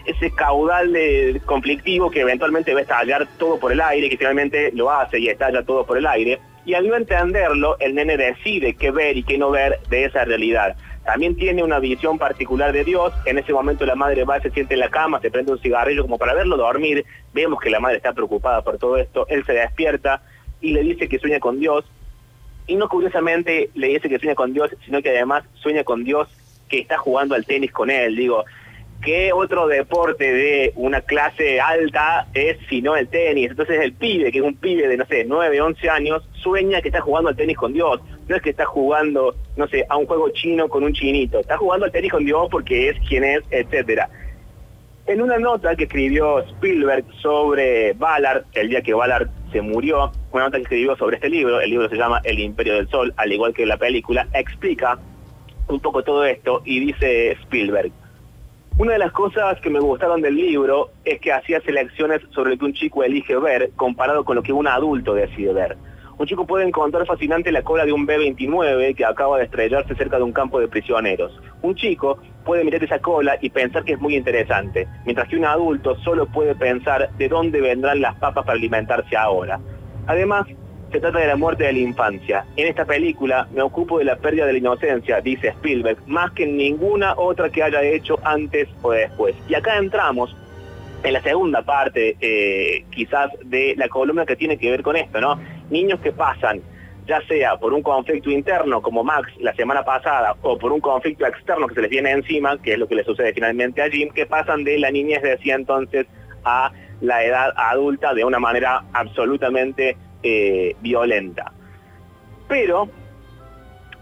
ese 0.07 0.31
caudal 0.31 0.93
de 0.93 1.41
conflictivo 1.45 2.11
que 2.11 2.21
eventualmente 2.21 2.73
va 2.73 2.81
a 2.81 2.83
estallar 2.83 3.29
todo 3.39 3.59
por 3.59 3.73
el 3.73 3.81
aire, 3.81 4.09
que 4.09 4.17
finalmente 4.17 4.71
lo 4.73 4.91
hace 4.91 5.19
y 5.19 5.29
estalla 5.29 5.63
todo 5.63 5.85
por 5.85 5.99
el 5.99 6.07
aire. 6.07 6.41
Y 6.65 6.75
al 6.75 6.87
no 6.87 6.97
entenderlo, 6.97 7.77
el 7.81 7.95
nene 7.95 8.17
decide 8.17 8.75
qué 8.75 8.91
ver 8.91 9.17
y 9.17 9.25
qué 9.25 9.37
no 9.37 9.51
ver 9.51 9.81
de 9.89 10.05
esa 10.05 10.25
realidad. 10.25 10.77
también 11.05 11.35
tiene 11.35 11.65
una 11.65 11.81
visión 11.81 12.17
particular 12.17 12.73
de 12.73 12.85
Dios. 12.85 13.13
En 13.27 13.37
ese 13.37 13.53
momento 13.53 13.85
la 13.85 13.97
madre 13.97 14.23
va, 14.25 14.41
se 14.41 14.51
siente 14.51 14.75
en 14.75 14.81
la 14.81 14.89
cama, 14.89 15.21
se 15.21 15.33
prende 15.33 15.51
un 15.51 15.59
cigarrillo 15.59 16.03
como 16.03 16.19
para 16.19 16.35
verlo 16.35 16.57
dormir. 16.57 17.05
Vemos 17.35 17.61
que 17.61 17.71
la 17.71 17.81
madre 17.81 17.97
está 17.97 18.13
preocupada 18.13 18.63
por 18.63 18.79
todo 18.79 18.97
esto. 18.97 19.27
Él 19.29 19.45
se 19.45 19.53
despierta 19.53 20.23
y 20.61 20.73
le 20.73 20.83
dice 20.83 21.09
que 21.09 21.19
sueña 21.19 21.41
con 21.41 21.59
Dios. 21.59 21.85
Y 22.69 22.77
no 22.77 22.89
curiosamente 22.89 23.71
le 23.75 23.89
dice 23.89 24.09
que 24.09 24.21
sueña 24.21 24.37
con 24.37 24.53
Dios, 24.53 24.71
sino 24.85 25.03
que 25.03 25.11
además 25.11 25.43
sueña 25.55 25.83
con 25.83 26.05
Dios 26.05 26.29
que 26.69 26.79
está 26.79 26.97
jugando 26.97 27.35
al 27.35 27.45
tenis 27.45 27.73
con 27.73 27.91
él. 27.91 28.15
Digo, 28.15 28.45
¿qué 29.03 29.33
otro 29.33 29.67
deporte 29.67 30.33
de 30.33 30.73
una 30.77 31.01
clase 31.01 31.61
alta 31.61 32.29
es 32.33 32.57
si 32.69 32.81
no 32.81 32.97
el 32.97 33.09
tenis? 33.09 33.51
Entonces 33.51 33.81
el 33.81 33.93
pibe, 33.93 34.31
que 34.31 34.39
es 34.39 34.45
un 34.45 34.55
pibe 34.55 34.89
de, 34.89 34.97
no 34.97 35.05
sé, 35.07 35.25
9, 35.27 35.61
11 35.61 35.91
años, 35.91 36.23
sueña 36.35 36.81
que 36.81 36.89
está 36.89 37.01
jugando 37.01 37.31
al 37.31 37.37
tenis 37.37 37.57
con 37.57 37.73
Dios. 37.73 38.01
No 38.29 38.37
es 38.37 38.43
que 38.43 38.51
está 38.51 38.65
jugando, 38.65 39.35
no 39.57 39.67
sé, 39.67 39.85
a 39.89 39.97
un 39.97 40.07
juego 40.07 40.31
chino 40.31 40.69
con 40.69 40.85
un 40.85 40.93
chinito. 40.93 41.41
Está 41.41 41.59
jugando 41.59 41.87
al 41.87 41.93
tenis 41.93 42.13
con 42.13 42.25
Dios 42.25 42.49
porque 42.51 42.89
es 42.89 42.97
quien 43.09 43.25
es, 43.25 43.43
etcétera. 43.51 44.09
En 45.07 45.21
una 45.21 45.37
nota 45.37 45.75
que 45.75 45.85
escribió 45.85 46.39
Spielberg 46.41 47.05
sobre 47.21 47.93
Ballard, 47.95 48.45
el 48.55 48.69
día 48.69 48.83
que 48.83 48.95
Ballard 48.95 49.29
se 49.51 49.61
murió, 49.61 50.13
una 50.31 50.45
nota 50.45 50.59
que 50.59 50.63
escribió 50.63 50.97
sobre 50.97 51.17
este 51.17 51.29
libro, 51.29 51.61
el 51.61 51.71
libro 51.71 51.89
se 51.89 51.97
llama 51.97 52.21
El 52.23 52.39
Imperio 52.39 52.75
del 52.75 52.89
Sol, 52.89 53.13
al 53.17 53.33
igual 53.33 53.53
que 53.53 53.67
la 53.67 53.77
película, 53.77 54.29
explica 54.33 54.99
un 55.67 55.81
poco 55.81 56.05
todo 56.05 56.25
esto 56.25 56.63
y 56.65 56.79
dice 56.81 57.33
Spielberg, 57.33 57.91
una 58.79 58.93
de 58.93 58.99
las 58.99 59.13
cosas 59.13 59.61
que 59.61 59.71
me 59.71 59.81
gustaron 59.81 60.23
del 60.23 60.35
libro 60.35 60.91
es 61.05 61.21
que 61.21 61.33
hacía 61.33 61.61
selecciones 61.61 62.21
sobre 62.31 62.53
lo 62.53 62.59
que 62.59 62.65
un 62.65 62.73
chico 62.73 63.05
elige 63.05 63.37
ver 63.37 63.71
comparado 63.77 64.25
con 64.25 64.37
lo 64.37 64.43
que 64.43 64.53
un 64.53 64.67
adulto 64.67 65.15
decide 65.15 65.53
ver. 65.53 65.77
Un 66.19 66.27
chico 66.27 66.47
puede 66.47 66.67
encontrar 66.67 67.07
fascinante 67.07 67.53
la 67.53 67.63
cola 67.63 67.85
de 67.85 67.93
un 67.93 68.07
B-29 68.07 68.95
que 68.95 69.05
acaba 69.05 69.39
de 69.39 69.45
estrellarse 69.45 69.95
cerca 69.95 70.19
de 70.19 70.23
un 70.23 70.33
campo 70.33 70.61
de 70.61 70.69
prisioneros. 70.69 71.39
Un 71.63 71.75
chico 71.75 72.19
puede 72.45 72.65
mirar 72.65 72.83
esa 72.85 73.01
cola 73.01 73.39
y 73.41 73.51
pensar 73.51 73.85
que 73.85 73.95
es 73.95 74.01
muy 74.01 74.17
interesante, 74.17 74.89
mientras 75.05 75.29
que 75.29 75.37
un 75.37 75.45
adulto 75.45 75.97
solo 76.01 76.27
puede 76.27 76.55
pensar 76.55 77.11
de 77.17 77.29
dónde 77.29 77.61
vendrán 77.61 78.01
las 78.01 78.15
papas 78.17 78.45
para 78.45 78.57
alimentarse 78.57 79.17
ahora. 79.17 79.59
Además, 80.07 80.47
se 80.93 81.01
trata 81.01 81.19
de 81.19 81.27
la 81.27 81.37
muerte 81.37 81.65
de 81.65 81.73
la 81.73 81.79
infancia. 81.79 82.45
En 82.57 82.69
esta 82.69 82.85
película 82.85 83.49
me 83.53 83.63
ocupo 83.63 83.99
de 83.99 84.05
la 84.05 84.17
pérdida 84.17 84.47
de 84.47 84.53
la 84.53 84.59
inocencia, 84.59 85.21
dice 85.23 85.49
Spielberg, 85.49 85.97
más 86.07 86.31
que 86.33 86.45
en 86.45 86.59
ninguna 86.59 87.15
otra 87.17 87.49
que 87.49 87.63
haya 87.63 87.83
hecho 87.83 88.19
antes 88.23 88.69
o 88.83 88.91
después. 88.93 89.35
Y 89.49 89.55
acá 89.55 89.79
entramos 89.79 90.37
en 91.03 91.15
la 91.15 91.23
segunda 91.23 91.63
parte, 91.63 92.17
eh, 92.21 92.85
quizás, 92.91 93.31
de 93.45 93.75
la 93.77 93.89
columna 93.89 94.27
que 94.27 94.37
tiene 94.37 94.59
que 94.59 94.71
ver 94.71 94.83
con 94.83 94.97
esto, 94.97 95.21
¿no? 95.21 95.41
Niños 95.71 95.99
que 96.01 96.13
pasan, 96.13 96.61
ya 97.07 97.21
sea 97.23 97.57
por 97.57 97.73
un 97.73 97.83
conflicto 97.83 98.31
interno, 98.31 98.83
como 98.83 99.03
Max 99.03 99.33
la 99.41 99.55
semana 99.55 99.83
pasada, 99.83 100.37
o 100.43 100.59
por 100.59 100.73
un 100.73 100.81
conflicto 100.81 101.27
externo 101.27 101.67
que 101.69 101.75
se 101.75 101.83
les 101.83 101.91
viene 101.91 102.11
encima, 102.11 102.61
que 102.61 102.75
es 102.75 102.79
lo 102.79 102.87
que 102.87 102.97
le 102.97 103.05
sucede 103.05 103.33
finalmente 103.33 103.83
a 103.83 103.91
Jim, 103.91 104.11
que 104.11 104.27
pasan 104.27 104.63
de 104.63 104.79
la 104.79 104.91
niñez 104.91 105.23
de 105.23 105.33
así 105.33 105.51
entonces 105.51 106.07
a 106.45 106.71
la 107.01 107.25
edad 107.25 107.53
adulta 107.57 108.15
de 108.15 108.25
una 108.25 108.39
manera 108.39 108.85
absolutamente 108.93 109.97
eh, 110.23 110.77
violenta. 110.81 111.53
Pero, 112.49 112.89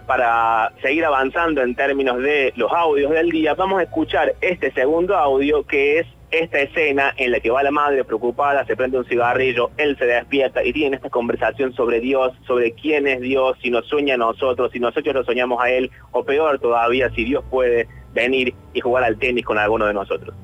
para 0.07 0.73
seguir 0.83 1.05
avanzando 1.05 1.63
en 1.63 1.75
términos 1.75 2.19
de 2.19 2.53
los 2.57 2.73
audios 2.73 3.13
del 3.13 3.31
día, 3.31 3.55
vamos 3.55 3.81
a 3.81 3.85
escuchar 3.85 4.35
este 4.41 4.73
segundo 4.73 5.17
audio 5.17 5.65
que 5.65 6.01
es 6.01 6.07
esta 6.31 6.61
escena 6.61 7.13
en 7.17 7.33
la 7.33 7.41
que 7.41 7.51
va 7.51 7.63
la 7.63 7.71
madre 7.71 8.05
preocupada, 8.05 8.65
se 8.65 8.77
prende 8.77 8.99
un 8.99 9.05
cigarrillo, 9.05 9.71
él 9.77 9.97
se 9.99 10.07
despierta 10.07 10.65
y 10.65 10.73
tiene 10.73 10.97
esta 10.97 11.11
conversación 11.11 11.73
sobre 11.73 12.01
Dios, 12.01 12.33
sobre 12.47 12.73
quién 12.73 13.07
es 13.09 13.21
Dios, 13.21 13.59
si 13.61 13.71
nos 13.71 13.87
sueña 13.87 14.15
a 14.15 14.19
nosotros, 14.19 14.71
si 14.73 14.79
nosotros 14.79 15.15
lo 15.15 15.25
soñamos 15.25 15.61
a 15.61 15.71
Él, 15.71 15.91
o 16.13 16.25
peor 16.25 16.61
todavía, 16.61 17.11
si 17.11 17.25
Dios 17.25 17.45
puede 17.51 17.89
venir 18.13 18.55
y 18.73 18.81
jugar 18.81 19.05
al 19.05 19.19
tenis 19.19 19.45
con 19.45 19.59
alguno 19.59 19.87
de 19.87 19.95
nosotros. 19.95 20.35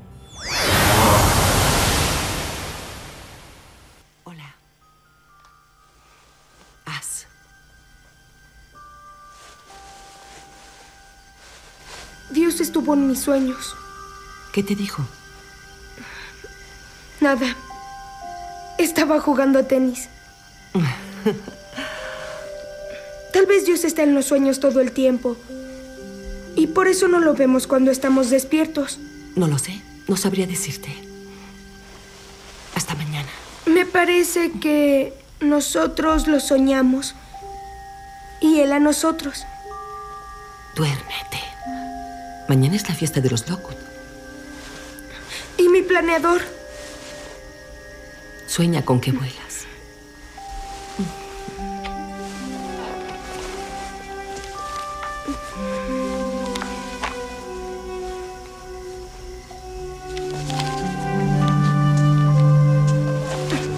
Dios 12.30 12.61
estuvo 12.61 12.95
en 12.95 13.09
mis 13.09 13.21
sueños. 13.21 13.75
¿Qué 14.52 14.62
te 14.62 14.75
dijo? 14.75 15.04
Nada. 17.21 17.56
Estaba 18.78 19.21
jugando 19.21 19.59
a 19.59 19.62
tenis. 19.62 20.09
Tal 23.33 23.47
vez 23.47 23.66
Dios 23.66 23.85
está 23.85 24.02
en 24.02 24.14
los 24.14 24.26
sueños 24.26 24.61
todo 24.61 24.80
el 24.80 24.92
tiempo. 24.92 25.37
Y 26.54 26.68
por 26.68 26.88
eso 26.88 27.09
no 27.09 27.21
lo 27.21 27.35
vemos 27.35 27.66
cuando 27.66 27.90
estamos 27.90 28.30
despiertos. 28.30 28.99
No 29.35 29.47
lo 29.47 29.59
sé. 29.59 29.83
No 30.09 30.16
sabría 30.16 30.47
decirte. 30.47 30.95
Hasta 32.75 32.95
mañana. 32.95 33.28
Me 33.66 33.85
parece 33.85 34.52
que 34.52 35.12
nosotros 35.40 36.28
lo 36.28 36.40
soñamos. 36.40 37.14
Y 38.40 38.61
Él 38.61 38.73
a 38.73 38.78
nosotros. 38.78 39.45
Duérmete. 40.75 41.36
Mañana 42.49 42.76
es 42.76 42.88
la 42.88 42.95
fiesta 42.95 43.21
de 43.21 43.29
los 43.29 43.49
Lockwood. 43.49 43.75
¿Y 45.59 45.69
mi 45.69 45.83
planeador? 45.83 46.43
Sueña 48.47 48.85
con 48.85 49.00
que 49.00 49.11
vuelas. 49.11 49.67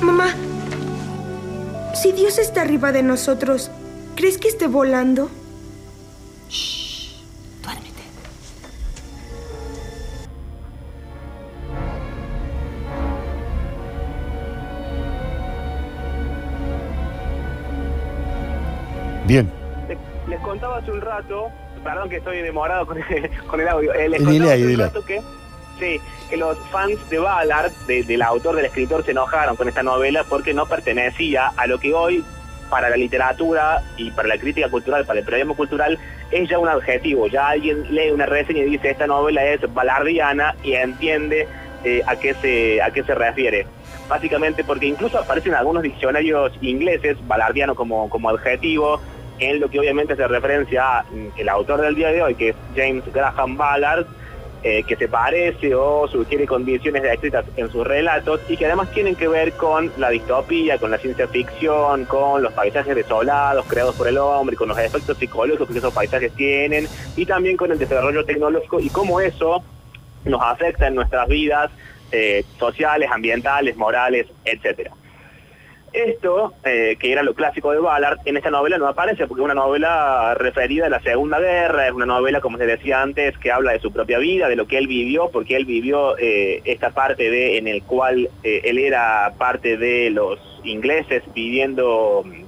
Mamá, 0.02 0.34
si 1.94 2.12
Dios 2.12 2.38
está 2.38 2.62
arriba 2.62 2.92
de 2.92 3.02
nosotros, 3.02 3.70
¿crees 4.14 4.36
que 4.36 4.48
esté 4.48 4.66
volando? 4.66 5.30
Duérmete. 6.50 6.87
Bien. 19.28 19.48
Les, 19.88 19.98
les 20.28 20.40
contaba 20.40 20.78
hace 20.78 20.90
un 20.90 21.00
rato, 21.02 21.50
perdón 21.84 22.08
que 22.08 22.16
estoy 22.16 22.38
demorado 22.40 22.86
con 22.86 22.96
el, 22.98 23.30
con 23.46 23.60
el 23.60 23.68
audio, 23.68 23.92
eh, 23.94 24.08
les 24.08 24.22
contaba 24.22 24.52
hace 24.54 24.66
un 24.66 24.78
rato 24.80 25.04
que, 25.04 25.20
sí, 25.78 26.00
que 26.30 26.36
los 26.38 26.56
fans 26.70 26.98
de 27.10 27.18
Ballard, 27.18 27.70
de- 27.86 28.02
del 28.04 28.22
autor, 28.22 28.56
del 28.56 28.64
escritor, 28.64 29.04
se 29.04 29.10
enojaron 29.10 29.54
con 29.56 29.68
esta 29.68 29.82
novela 29.82 30.24
porque 30.24 30.54
no 30.54 30.64
pertenecía 30.66 31.52
a 31.56 31.66
lo 31.66 31.78
que 31.78 31.92
hoy, 31.92 32.24
para 32.70 32.88
la 32.90 32.96
literatura 32.96 33.82
y 33.96 34.10
para 34.10 34.28
la 34.28 34.38
crítica 34.38 34.68
cultural, 34.70 35.04
para 35.04 35.18
el 35.20 35.24
periodismo 35.24 35.54
cultural, 35.56 35.98
es 36.30 36.48
ya 36.48 36.58
un 36.58 36.68
adjetivo. 36.68 37.26
Ya 37.26 37.48
alguien 37.48 37.94
lee 37.94 38.10
una 38.10 38.26
reseña 38.26 38.60
y 38.62 38.70
dice, 38.70 38.90
esta 38.90 39.06
novela 39.06 39.42
es 39.44 39.60
ballardiana 39.72 40.54
y 40.62 40.72
entiende 40.74 41.48
eh, 41.84 42.02
a, 42.06 42.16
qué 42.16 42.34
se, 42.34 42.82
a 42.82 42.90
qué 42.90 43.02
se 43.04 43.14
refiere. 43.14 43.66
Básicamente 44.06 44.64
porque 44.64 44.86
incluso 44.86 45.18
aparecen 45.18 45.52
en 45.52 45.58
algunos 45.58 45.82
diccionarios 45.82 46.52
ingleses, 46.60 47.16
balardiano 47.26 47.74
como, 47.74 48.08
como 48.10 48.28
adjetivo, 48.30 49.00
en 49.38 49.60
lo 49.60 49.68
que 49.68 49.78
obviamente 49.78 50.14
hace 50.14 50.26
referencia 50.26 51.04
mm, 51.10 51.38
el 51.38 51.48
autor 51.48 51.80
del 51.80 51.94
día 51.94 52.08
de 52.08 52.22
hoy, 52.22 52.34
que 52.34 52.50
es 52.50 52.56
James 52.74 53.04
Graham 53.12 53.56
Ballard, 53.56 54.06
eh, 54.64 54.82
que 54.82 54.96
se 54.96 55.06
parece 55.06 55.72
o 55.76 56.08
sugiere 56.08 56.44
condiciones 56.44 57.04
descritas 57.04 57.44
en 57.56 57.70
sus 57.70 57.86
relatos 57.86 58.40
y 58.48 58.56
que 58.56 58.66
además 58.66 58.90
tienen 58.90 59.14
que 59.14 59.28
ver 59.28 59.52
con 59.52 59.92
la 59.98 60.10
distopía, 60.10 60.78
con 60.78 60.90
la 60.90 60.98
ciencia 60.98 61.28
ficción, 61.28 62.06
con 62.06 62.42
los 62.42 62.52
paisajes 62.54 62.96
desolados 62.96 63.66
creados 63.66 63.94
por 63.94 64.08
el 64.08 64.18
hombre, 64.18 64.56
con 64.56 64.68
los 64.68 64.76
efectos 64.76 65.16
psicológicos 65.16 65.68
que 65.68 65.78
esos 65.78 65.94
paisajes 65.94 66.32
tienen 66.32 66.88
y 67.16 67.24
también 67.24 67.56
con 67.56 67.70
el 67.70 67.78
desarrollo 67.78 68.24
tecnológico 68.24 68.80
y 68.80 68.90
cómo 68.90 69.20
eso 69.20 69.62
nos 70.24 70.42
afecta 70.42 70.88
en 70.88 70.96
nuestras 70.96 71.28
vidas 71.28 71.70
eh, 72.10 72.44
sociales, 72.58 73.08
ambientales, 73.12 73.76
morales, 73.76 74.26
etcétera. 74.44 74.90
Esto, 75.92 76.52
eh, 76.64 76.96
que 77.00 77.12
era 77.12 77.22
lo 77.22 77.34
clásico 77.34 77.72
de 77.72 77.78
Ballard, 77.78 78.18
en 78.26 78.36
esta 78.36 78.50
novela 78.50 78.76
no 78.76 78.86
aparece 78.86 79.26
porque 79.26 79.40
es 79.40 79.44
una 79.44 79.54
novela 79.54 80.34
referida 80.34 80.86
a 80.86 80.90
la 80.90 81.00
Segunda 81.00 81.40
Guerra, 81.40 81.86
es 81.86 81.92
una 81.92 82.04
novela, 82.04 82.40
como 82.40 82.58
se 82.58 82.66
decía 82.66 83.00
antes, 83.00 83.36
que 83.38 83.50
habla 83.50 83.72
de 83.72 83.80
su 83.80 83.90
propia 83.90 84.18
vida, 84.18 84.48
de 84.48 84.56
lo 84.56 84.66
que 84.66 84.76
él 84.76 84.86
vivió, 84.86 85.30
porque 85.30 85.56
él 85.56 85.64
vivió 85.64 86.18
eh, 86.18 86.60
esta 86.64 86.90
parte 86.90 87.30
de 87.30 87.56
en 87.56 87.68
el 87.68 87.82
cual 87.82 88.28
eh, 88.42 88.60
él 88.64 88.78
era 88.78 89.32
parte 89.38 89.78
de 89.78 90.10
los 90.10 90.38
ingleses 90.62 91.22
viviendo 91.34 92.22
mm, 92.24 92.44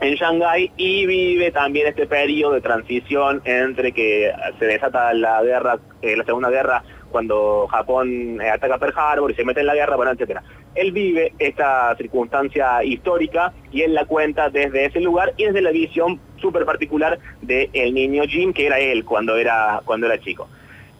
en 0.00 0.14
Shanghái 0.14 0.72
y 0.76 1.06
vive 1.06 1.50
también 1.50 1.88
este 1.88 2.06
periodo 2.06 2.54
de 2.54 2.60
transición 2.62 3.42
entre 3.44 3.92
que 3.92 4.32
se 4.58 4.64
desata 4.64 5.12
la 5.12 5.42
guerra, 5.42 5.78
la 6.00 6.24
Segunda 6.24 6.48
Guerra 6.48 6.82
cuando 7.10 7.66
Japón 7.68 8.40
eh, 8.40 8.50
ataca 8.50 8.78
Pearl 8.78 8.94
Harbor 8.96 9.30
y 9.30 9.34
se 9.34 9.44
mete 9.44 9.60
en 9.60 9.66
la 9.66 9.74
guerra, 9.74 9.96
bueno, 9.96 10.12
etcétera. 10.12 10.42
Él 10.74 10.92
vive 10.92 11.32
esta 11.38 11.94
circunstancia 11.96 12.84
histórica 12.84 13.52
y 13.72 13.82
él 13.82 13.94
la 13.94 14.04
cuenta 14.04 14.50
desde 14.50 14.86
ese 14.86 15.00
lugar 15.00 15.34
y 15.36 15.44
desde 15.44 15.60
la 15.60 15.70
visión 15.70 16.20
súper 16.36 16.64
particular 16.64 17.18
del 17.42 17.94
niño 17.94 18.24
Jim, 18.24 18.52
que 18.52 18.66
era 18.66 18.78
él 18.78 19.04
cuando 19.04 19.36
era, 19.36 19.80
cuando 19.84 20.06
era 20.06 20.20
chico. 20.20 20.48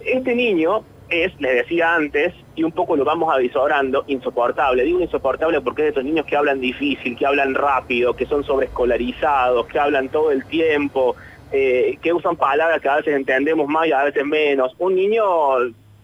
Este 0.01 0.35
niño 0.35 0.85
es, 1.11 1.33
les 1.41 1.55
decía 1.55 1.95
antes, 1.95 2.35
y 2.55 2.63
un 2.63 2.73
poco 2.73 2.97
lo 2.97 3.05
vamos 3.05 3.33
avisorando, 3.33 4.05
insoportable. 4.07 4.85
Digo 4.85 5.01
insoportable 5.01 5.61
porque 5.61 5.83
es 5.83 5.87
de 5.87 5.91
esos 5.93 6.05
niños 6.05 6.27
que 6.27 6.37
hablan 6.37 6.61
difícil, 6.61 7.17
que 7.17 7.27
hablan 7.27 7.55
rápido, 7.55 8.15
que 8.15 8.27
son 8.27 8.45
sobreescolarizados, 8.45 9.67
que 9.67 9.79
hablan 9.79 10.09
todo 10.09 10.31
el 10.31 10.45
tiempo, 10.47 11.17
eh, 11.51 11.99
que 12.03 12.13
usan 12.13 12.37
palabras 12.37 12.81
que 12.81 12.89
a 12.89 12.97
veces 12.97 13.15
entendemos 13.15 13.69
más 13.69 13.87
y 13.87 13.93
a 13.93 14.05
veces 14.05 14.25
menos. 14.25 14.75
Un 14.79 14.97
niño 14.97 15.25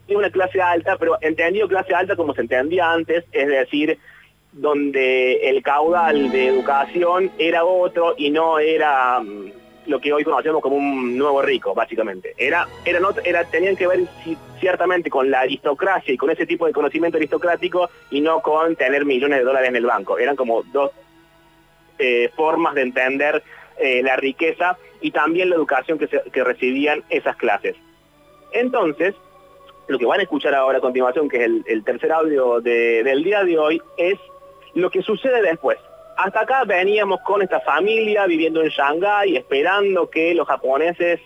de 0.06 0.16
una 0.16 0.30
clase 0.30 0.61
alta, 0.61 0.96
pero 0.96 1.16
entendido 1.20 1.68
clase 1.68 1.94
alta 1.94 2.16
como 2.16 2.34
se 2.34 2.42
entendía 2.42 2.92
antes, 2.92 3.25
es 3.32 3.49
decir, 3.49 3.99
donde 4.52 5.49
el 5.49 5.62
caudal 5.62 6.30
de 6.30 6.46
educación 6.46 7.30
era 7.38 7.64
otro 7.64 8.14
y 8.16 8.30
no 8.30 8.58
era 8.58 9.20
mm, 9.20 9.50
lo 9.87 10.00
que 10.00 10.12
hoy 10.12 10.25
conocemos 10.25 10.62
como 10.62 10.76
un 10.76 11.18
nuevo 11.18 11.42
rico, 11.42 11.75
básicamente. 11.75 12.34
Era, 12.37 12.68
era, 12.84 13.00
era, 13.25 13.44
tenían 13.44 13.76
que 13.76 13.87
ver 13.87 14.00
ciertamente 14.61 15.11
con 15.11 15.30
la 15.30 15.40
aristocracia 15.40 16.14
y 16.14 16.16
con 16.16 16.30
ese 16.30 16.46
tipo 16.46 16.66
de 16.66 16.73
conocimiento 16.73 17.18
aristocrático 17.18 17.90
y 18.11 18.20
no 18.20 18.40
con 18.40 18.76
tener 18.76 19.04
millones 19.04 19.38
de 19.38 19.44
dólares 19.44 19.68
en 19.68 19.76
el 19.76 19.87
banco. 19.87 20.18
Eran 20.18 20.37
como 20.37 20.62
dos 20.64 20.92
eh, 21.99 22.30
formas 22.37 22.75
de 22.75 22.82
entender 22.82 23.42
eh, 23.78 24.02
la 24.02 24.16
riqueza 24.16 24.78
y 25.00 25.11
también 25.11 25.50
la 25.50 25.56
educación 25.56 25.99
que 25.99 26.44
recibían 26.44 27.02
esas 27.11 27.37
clases. 27.37 27.76
Entonces, 28.52 29.14
lo 29.87 29.99
que 29.99 30.07
van 30.07 30.21
a 30.21 30.23
escuchar 30.23 30.55
ahora 30.55 30.79
a 30.79 30.81
continuación, 30.81 31.29
que 31.29 31.45
es 31.45 31.50
el, 31.67 31.85
tercer 31.85 32.12
audio 32.12 32.61
del 32.61 33.25
día 33.25 33.45
de 33.45 33.59
hoy, 33.59 33.83
es 33.97 34.19
lo 34.75 34.91
que 34.91 35.03
sucede 35.03 35.43
después. 35.43 35.79
Hasta 36.17 36.41
acá 36.41 36.64
veníamos 36.64 37.21
con 37.23 37.43
esta 37.43 37.61
familia 37.61 38.26
viviendo 38.26 38.62
en 38.62 38.69
Shanghái, 38.69 39.37
esperando 39.37 40.09
que 40.09 40.35
los 40.35 40.47
japoneses 40.47 41.21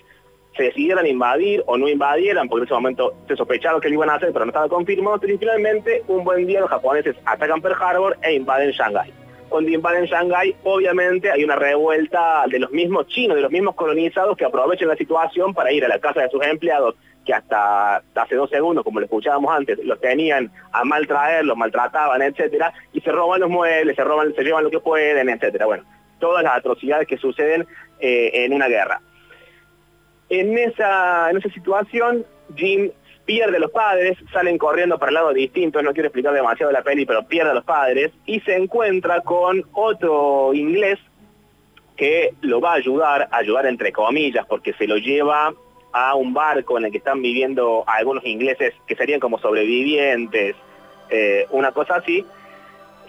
se 0.57 0.63
decidieran 0.65 1.07
invadir 1.07 1.63
o 1.67 1.77
no 1.77 1.89
invadieran, 1.89 2.49
porque 2.49 2.63
en 2.63 2.67
ese 2.67 2.75
momento 2.75 3.15
se 3.29 3.37
sospechaba 3.37 3.81
que 3.81 3.89
lo 3.89 3.95
iban 3.95 4.11
a 4.11 4.15
hacer, 4.15 4.33
pero 4.33 4.45
no 4.45 4.51
estaba 4.51 4.69
confirmado, 4.69 5.21
y 5.27 5.39
finalmente 5.39 6.03
un 6.09 6.25
buen 6.25 6.47
día 6.47 6.61
los 6.61 6.71
japoneses 6.71 7.17
atacan 7.25 7.61
Pearl 7.61 7.77
Harbor 7.81 8.17
e 8.23 8.35
invaden 8.35 8.71
Shanghái. 8.71 9.13
Cuando 9.49 9.71
invaden 9.71 10.07
Shanghái, 10.07 10.57
obviamente 10.65 11.31
hay 11.31 11.45
una 11.45 11.57
revuelta 11.57 12.45
de 12.51 12.59
los 12.59 12.71
mismos 12.71 13.07
chinos, 13.07 13.37
de 13.37 13.43
los 13.43 13.51
mismos 13.51 13.75
colonizados 13.75 14.37
que 14.37 14.45
aprovechan 14.45 14.89
la 14.89 14.97
situación 14.97 15.55
para 15.55 15.73
ir 15.73 15.85
a 15.85 15.89
la 15.89 15.99
casa 15.99 16.23
de 16.23 16.31
sus 16.31 16.45
empleados 16.45 16.97
que 17.29 17.35
hasta 17.35 18.03
hace 18.15 18.37
dos 18.37 18.49
segundos, 18.49 18.83
como 18.83 19.01
lo 19.01 19.05
escuchábamos 19.05 19.55
antes, 19.55 19.79
los 19.85 20.01
tenían 20.01 20.51
a 20.73 20.83
maltraer, 20.83 21.45
los 21.45 21.59
maltrataban, 21.59 22.23
etcétera, 22.23 22.73
y 22.95 23.03
se 23.03 23.13
roban 23.13 23.41
los 23.41 23.51
muebles, 23.51 23.97
se 23.97 24.03
roban, 24.03 24.35
se 24.35 24.43
llevan 24.43 24.65
lo 24.65 24.71
que 24.71 24.81
pueden, 24.81 25.29
etcétera. 25.29 25.67
Bueno, 25.67 25.85
todas 26.19 26.43
las 26.43 26.57
atrocidades 26.57 27.07
que 27.07 27.19
suceden 27.19 27.67
eh, 28.01 28.31
en 28.33 28.55
una 28.55 28.67
guerra. 28.67 29.03
En 30.31 30.57
esa, 30.57 31.29
en 31.29 31.37
esa 31.37 31.51
situación, 31.51 32.25
Jim 32.57 32.93
pierde 33.27 33.59
a 33.59 33.61
los 33.61 33.73
padres, 33.73 34.17
salen 34.33 34.57
corriendo 34.57 34.99
para 34.99 35.13
lados 35.13 35.35
distintos, 35.35 35.83
no 35.83 35.93
quiero 35.93 36.07
explicar 36.07 36.33
demasiado 36.33 36.73
la 36.73 36.81
peli, 36.81 37.05
pero 37.05 37.29
pierde 37.29 37.51
a 37.51 37.55
los 37.55 37.65
padres, 37.65 38.11
y 38.25 38.41
se 38.41 38.57
encuentra 38.57 39.21
con 39.21 39.65
otro 39.75 40.55
inglés 40.55 40.99
que 41.95 42.33
lo 42.41 42.63
va 42.63 42.73
a 42.73 42.77
ayudar, 42.77 43.29
ayudar 43.33 43.67
entre 43.67 43.93
comillas, 43.93 44.47
porque 44.47 44.73
se 44.73 44.87
lo 44.87 44.97
lleva 44.97 45.53
a 45.93 46.15
un 46.15 46.35
barco 46.35 46.79
en 46.79 46.87
el 46.87 46.93
que 46.93 46.99
están 46.99 47.23
viviendo 47.23 47.85
algunos 47.87 48.25
ingleses 48.25 48.75
que 48.87 48.95
serían 48.95 49.21
como 49.21 49.39
sobrevivientes, 49.39 50.57
eh, 51.11 51.47
una 51.51 51.73
cosa 51.73 51.97
así, 51.97 52.25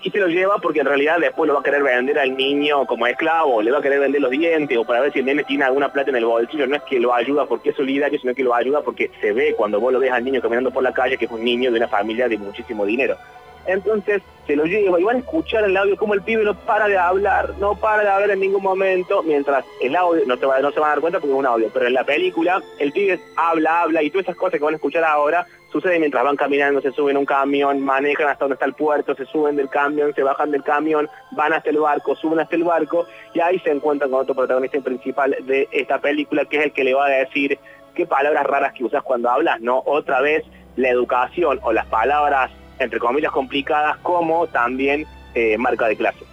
y 0.01 0.11
se 0.11 0.17
lo 0.17 0.27
lleva 0.27 0.57
porque 0.59 0.79
en 0.79 0.85
realidad 0.85 1.19
después 1.19 1.47
lo 1.47 1.55
va 1.55 1.59
a 1.59 1.63
querer 1.63 1.83
vender 1.83 2.17
al 2.19 2.35
niño 2.35 2.85
como 2.85 3.05
esclavo, 3.07 3.61
le 3.61 3.71
va 3.71 3.79
a 3.79 3.81
querer 3.81 3.99
vender 3.99 4.21
los 4.21 4.31
dientes 4.31 4.77
o 4.77 4.85
para 4.85 5.01
ver 5.01 5.11
si 5.11 5.19
el 5.19 5.25
nene 5.25 5.43
tiene 5.43 5.65
alguna 5.65 5.91
plata 5.91 6.09
en 6.09 6.15
el 6.15 6.25
bolsillo. 6.25 6.67
No 6.67 6.75
es 6.75 6.83
que 6.83 6.99
lo 6.99 7.13
ayuda 7.13 7.45
porque 7.45 7.71
es 7.71 7.75
solidario, 7.75 8.19
sino 8.19 8.33
que 8.33 8.43
lo 8.43 8.55
ayuda 8.55 8.81
porque 8.81 9.11
se 9.19 9.33
ve 9.33 9.53
cuando 9.57 9.79
vos 9.79 9.91
lo 9.91 9.99
ves 9.99 10.11
al 10.11 10.23
niño 10.23 10.41
caminando 10.41 10.71
por 10.71 10.83
la 10.83 10.93
calle 10.93 11.17
que 11.17 11.25
es 11.25 11.31
un 11.31 11.43
niño 11.43 11.71
de 11.71 11.77
una 11.77 11.87
familia 11.87 12.29
de 12.29 12.37
muchísimo 12.37 12.85
dinero. 12.85 13.17
Entonces 13.65 14.21
se 14.47 14.55
lo 14.55 14.65
lleva 14.65 14.99
y 14.99 15.03
van 15.03 15.17
a 15.17 15.19
escuchar 15.19 15.63
el 15.63 15.77
audio 15.77 15.95
como 15.95 16.15
el 16.15 16.23
pibe 16.23 16.43
no 16.43 16.55
para 16.55 16.87
de 16.87 16.97
hablar, 16.97 17.53
no 17.59 17.75
para 17.75 18.01
de 18.01 18.09
hablar 18.09 18.31
en 18.31 18.39
ningún 18.39 18.63
momento, 18.63 19.21
mientras 19.21 19.63
el 19.79 19.95
audio, 19.95 20.23
no, 20.25 20.37
se 20.37 20.45
van 20.47 20.65
a 20.65 20.71
dar 20.71 20.99
cuenta 21.01 21.19
porque 21.19 21.33
es 21.33 21.39
un 21.39 21.45
audio, 21.45 21.69
pero 21.71 21.85
en 21.85 21.93
la 21.93 22.03
película 22.03 22.61
el 22.79 22.91
pibe 22.91 23.19
habla, 23.35 23.81
habla 23.81 24.01
y 24.01 24.09
todas 24.09 24.25
esas 24.25 24.37
cosas 24.37 24.57
que 24.57 24.65
van 24.65 24.73
a 24.73 24.77
escuchar 24.77 25.03
ahora 25.03 25.45
suceden 25.71 25.99
mientras 25.99 26.23
van 26.23 26.35
caminando, 26.35 26.81
se 26.81 26.91
suben 26.91 27.15
a 27.15 27.19
un 27.19 27.25
camión, 27.25 27.79
manejan 27.81 28.27
hasta 28.27 28.45
donde 28.45 28.55
está 28.55 28.65
el 28.65 28.73
puerto, 28.73 29.13
se 29.13 29.25
suben 29.25 29.55
del 29.55 29.69
camión, 29.69 30.15
se 30.15 30.23
bajan 30.23 30.49
del 30.49 30.63
camión, 30.63 31.07
van 31.31 31.53
hasta 31.53 31.69
el 31.69 31.77
barco, 31.77 32.15
suben 32.15 32.39
hasta 32.39 32.55
el 32.55 32.63
barco 32.63 33.05
y 33.35 33.39
ahí 33.39 33.59
se 33.59 33.69
encuentran 33.69 34.09
con 34.09 34.21
otro 34.21 34.33
protagonista 34.33 34.79
principal 34.81 35.35
de 35.41 35.67
esta 35.71 35.99
película 35.99 36.45
que 36.45 36.57
es 36.57 36.65
el 36.65 36.71
que 36.71 36.83
le 36.83 36.95
va 36.95 37.05
a 37.05 37.09
decir 37.09 37.59
qué 37.93 38.07
palabras 38.07 38.45
raras 38.45 38.73
que 38.73 38.83
usas 38.83 39.03
cuando 39.03 39.29
hablas, 39.29 39.61
¿no? 39.61 39.83
Otra 39.85 40.21
vez 40.21 40.43
la 40.75 40.89
educación 40.89 41.59
o 41.61 41.71
las 41.71 41.85
palabras 41.87 42.49
entre 42.79 42.99
comillas, 42.99 43.31
complicadas, 43.31 43.97
como 43.97 44.47
también 44.47 45.05
eh, 45.35 45.57
marca 45.57 45.87
de 45.87 45.95
clase. 45.95 46.25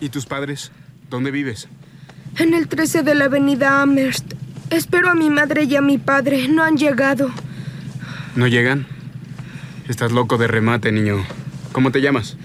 ¿Y 0.00 0.08
tus 0.10 0.26
padres? 0.26 0.70
¿Dónde 1.10 1.30
vives? 1.30 1.68
En 2.38 2.54
el 2.54 2.68
13 2.68 3.02
de 3.02 3.14
la 3.14 3.24
avenida 3.24 3.82
Amherst. 3.82 4.34
Espero 4.70 5.10
a 5.10 5.14
mi 5.14 5.30
madre 5.30 5.64
y 5.64 5.76
a 5.76 5.80
mi 5.80 5.98
padre. 5.98 6.46
No 6.48 6.62
han 6.62 6.76
llegado. 6.76 7.30
¿No 8.36 8.46
llegan? 8.46 8.86
Estás 9.88 10.12
loco 10.12 10.36
de 10.38 10.46
remate, 10.46 10.92
niño. 10.92 11.24
¿Cómo 11.72 11.90
te 11.90 12.00
llamas? 12.00 12.36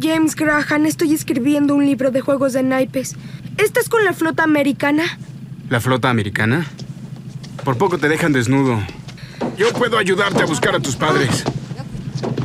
James 0.00 0.36
Graham. 0.36 0.86
Estoy 0.86 1.14
escribiendo 1.14 1.74
un 1.74 1.86
libro 1.86 2.10
de 2.10 2.20
juegos 2.20 2.52
de 2.52 2.62
naipes. 2.62 3.16
¿Estás 3.58 3.88
con 3.88 4.04
la 4.04 4.12
flota 4.12 4.44
americana? 4.44 5.04
¿La 5.68 5.80
flota 5.80 6.10
americana? 6.10 6.66
Por 7.64 7.78
poco 7.78 7.98
te 7.98 8.08
dejan 8.08 8.32
desnudo. 8.32 8.80
Yo 9.62 9.72
puedo 9.72 9.96
ayudarte 9.96 10.42
a 10.42 10.44
buscar 10.44 10.74
a 10.74 10.80
tus 10.80 10.96
padres. 10.96 11.44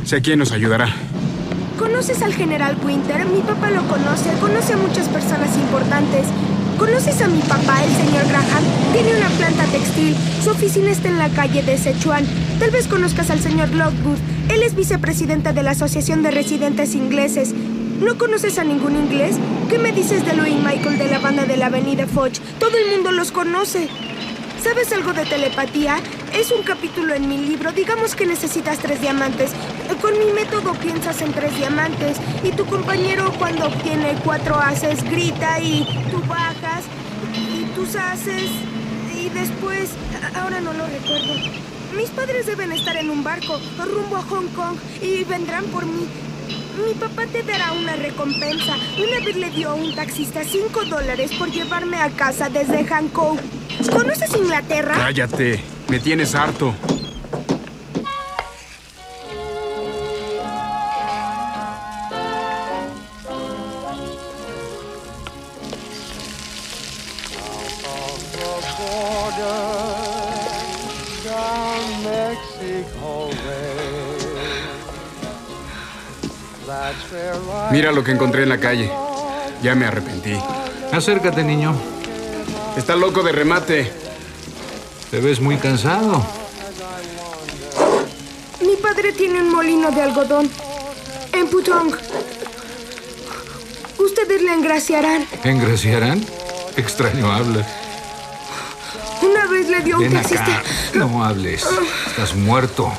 Sé 0.04 0.22
quién 0.22 0.38
nos 0.38 0.52
ayudará. 0.52 0.86
¿Conoces 1.76 2.22
al 2.22 2.32
general 2.32 2.78
Winter? 2.84 3.26
Mi 3.26 3.40
papá 3.40 3.72
lo 3.72 3.82
conoce. 3.88 4.30
Conoce 4.40 4.74
a 4.74 4.76
muchas 4.76 5.08
personas 5.08 5.56
importantes. 5.56 6.26
¿Conoces 6.78 7.20
a 7.20 7.26
mi 7.26 7.40
papá, 7.40 7.82
el 7.82 7.90
señor 7.90 8.24
Graham? 8.28 8.62
Tiene 8.92 9.16
una 9.16 9.30
planta 9.30 9.64
textil. 9.64 10.14
Su 10.44 10.50
oficina 10.50 10.92
está 10.92 11.08
en 11.08 11.18
la 11.18 11.28
calle 11.30 11.64
de 11.64 11.76
Sichuan. 11.76 12.24
Tal 12.60 12.70
vez 12.70 12.86
conozcas 12.86 13.30
al 13.30 13.40
señor 13.40 13.70
Lockwood. 13.70 14.18
Él 14.48 14.62
es 14.62 14.76
vicepresidente 14.76 15.52
de 15.52 15.64
la 15.64 15.72
Asociación 15.72 16.22
de 16.22 16.30
Residentes 16.30 16.94
Ingleses. 16.94 17.52
¿No 17.52 18.16
conoces 18.16 18.60
a 18.60 18.64
ningún 18.64 18.94
inglés? 18.94 19.34
¿Qué 19.68 19.80
me 19.80 19.90
dices 19.90 20.24
de 20.24 20.34
Louis 20.34 20.54
Michael 20.54 20.98
de 20.98 21.08
la 21.08 21.18
banda 21.18 21.46
de 21.46 21.56
la 21.56 21.66
Avenida 21.66 22.06
Foch? 22.06 22.38
Todo 22.60 22.78
el 22.78 22.92
mundo 22.92 23.10
los 23.10 23.32
conoce. 23.32 23.88
¿Sabes 24.62 24.92
algo 24.92 25.12
de 25.14 25.24
telepatía? 25.24 25.96
Es 26.34 26.50
un 26.52 26.62
capítulo 26.62 27.14
en 27.14 27.28
mi 27.28 27.38
libro. 27.38 27.72
Digamos 27.72 28.14
que 28.14 28.26
necesitas 28.26 28.78
tres 28.78 29.00
diamantes. 29.00 29.52
Con 30.00 30.18
mi 30.18 30.32
método 30.32 30.74
piensas 30.74 31.20
en 31.22 31.32
tres 31.32 31.56
diamantes 31.56 32.18
y 32.42 32.52
tu 32.52 32.64
compañero 32.66 33.32
cuando 33.38 33.66
obtiene 33.66 34.16
cuatro 34.24 34.56
haces 34.56 35.02
grita 35.04 35.60
y 35.60 35.84
tú 36.10 36.20
bajas 36.28 36.84
y 37.34 37.64
tus 37.74 37.96
haces 37.96 38.50
y 39.14 39.28
después... 39.30 39.90
Ahora 40.34 40.60
no 40.60 40.72
lo 40.72 40.86
recuerdo. 40.86 41.34
Mis 41.96 42.10
padres 42.10 42.46
deben 42.46 42.72
estar 42.72 42.96
en 42.96 43.10
un 43.10 43.24
barco 43.24 43.58
rumbo 43.78 44.16
a 44.16 44.22
Hong 44.22 44.48
Kong 44.48 44.76
y 45.02 45.24
vendrán 45.24 45.64
por 45.66 45.86
mí. 45.86 46.06
Mi 46.86 46.94
papá 46.94 47.26
te 47.26 47.42
dará 47.42 47.72
una 47.72 47.96
recompensa. 47.96 48.76
Una 48.98 49.24
vez 49.24 49.36
le 49.36 49.50
dio 49.50 49.70
a 49.70 49.74
un 49.74 49.94
taxista 49.94 50.44
cinco 50.44 50.84
dólares 50.84 51.32
por 51.38 51.50
llevarme 51.50 51.96
a 51.96 52.10
casa 52.10 52.48
desde 52.48 52.84
Hancock. 52.84 53.40
¿Conoces 53.90 54.34
Inglaterra? 54.36 54.94
Cállate, 54.96 55.60
me 55.88 55.98
tienes 55.98 56.34
harto. 56.34 56.74
Lo 77.98 78.04
que 78.04 78.12
encontré 78.12 78.44
en 78.44 78.48
la 78.48 78.60
calle. 78.60 78.92
Ya 79.60 79.74
me 79.74 79.84
arrepentí. 79.84 80.38
Acércate, 80.92 81.42
niño. 81.42 81.74
Está 82.76 82.94
loco 82.94 83.24
de 83.24 83.32
remate. 83.32 83.90
Te 85.10 85.18
ves 85.20 85.40
muy 85.40 85.56
cansado. 85.56 86.24
Mi 88.60 88.76
padre 88.76 89.12
tiene 89.12 89.40
un 89.40 89.50
molino 89.50 89.90
de 89.90 90.00
algodón 90.00 90.48
en 91.32 91.48
Putong. 91.48 91.92
Ustedes 93.98 94.42
le 94.42 94.52
engraciarán. 94.52 95.26
¿Engraciarán? 95.42 96.24
Extraño 96.76 97.32
habla. 97.32 97.66
Una 99.22 99.46
vez 99.48 99.68
le 99.68 99.80
dio 99.80 99.96
un 99.96 100.02
Ven 100.04 100.16
acá. 100.18 100.62
No 100.94 101.24
hables. 101.24 101.66
Estás 102.06 102.32
muerto. 102.36 102.92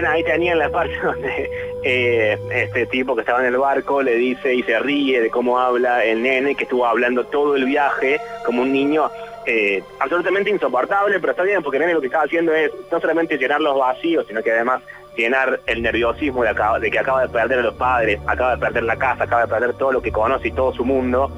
Ven, 0.00 0.06
ahí 0.06 0.22
tenían 0.22 0.58
la 0.58 0.70
parte 0.70 0.94
donde 1.02 1.50
eh, 1.82 2.38
este 2.52 2.86
tipo 2.86 3.14
que 3.14 3.20
estaba 3.22 3.40
en 3.40 3.46
el 3.46 3.56
barco 3.58 4.00
le 4.02 4.14
dice 4.14 4.54
y 4.54 4.62
se 4.62 4.78
ríe 4.78 5.20
de 5.20 5.30
cómo 5.30 5.58
habla 5.58 6.04
el 6.04 6.22
nene 6.22 6.54
que 6.54 6.64
estuvo 6.64 6.86
hablando 6.86 7.24
todo 7.24 7.56
el 7.56 7.64
viaje 7.64 8.20
como 8.46 8.62
un 8.62 8.72
niño 8.72 9.10
eh, 9.46 9.82
absolutamente 9.98 10.50
insoportable, 10.50 11.18
pero 11.20 11.32
está 11.32 11.42
bien 11.42 11.62
porque 11.62 11.78
el 11.78 11.82
nene 11.82 11.94
lo 11.94 12.00
que 12.00 12.06
estaba 12.06 12.24
haciendo 12.24 12.52
es 12.54 12.70
no 12.92 13.00
solamente 13.00 13.38
llenar 13.38 13.60
los 13.60 13.78
vacíos, 13.78 14.24
sino 14.28 14.42
que 14.42 14.52
además 14.52 14.82
llenar 15.16 15.58
el 15.66 15.82
nerviosismo 15.82 16.42
de, 16.44 16.50
acá- 16.50 16.78
de 16.78 16.90
que 16.90 16.98
acaba 16.98 17.22
de 17.22 17.28
perder 17.30 17.58
a 17.58 17.62
los 17.62 17.74
padres, 17.74 18.20
acaba 18.26 18.54
de 18.54 18.58
perder 18.60 18.82
la 18.84 18.96
casa, 18.96 19.24
acaba 19.24 19.42
de 19.42 19.48
perder 19.48 19.72
todo 19.74 19.90
lo 19.92 20.00
que 20.02 20.12
conoce 20.12 20.48
y 20.48 20.52
todo 20.52 20.72
su 20.72 20.84
mundo. 20.84 21.30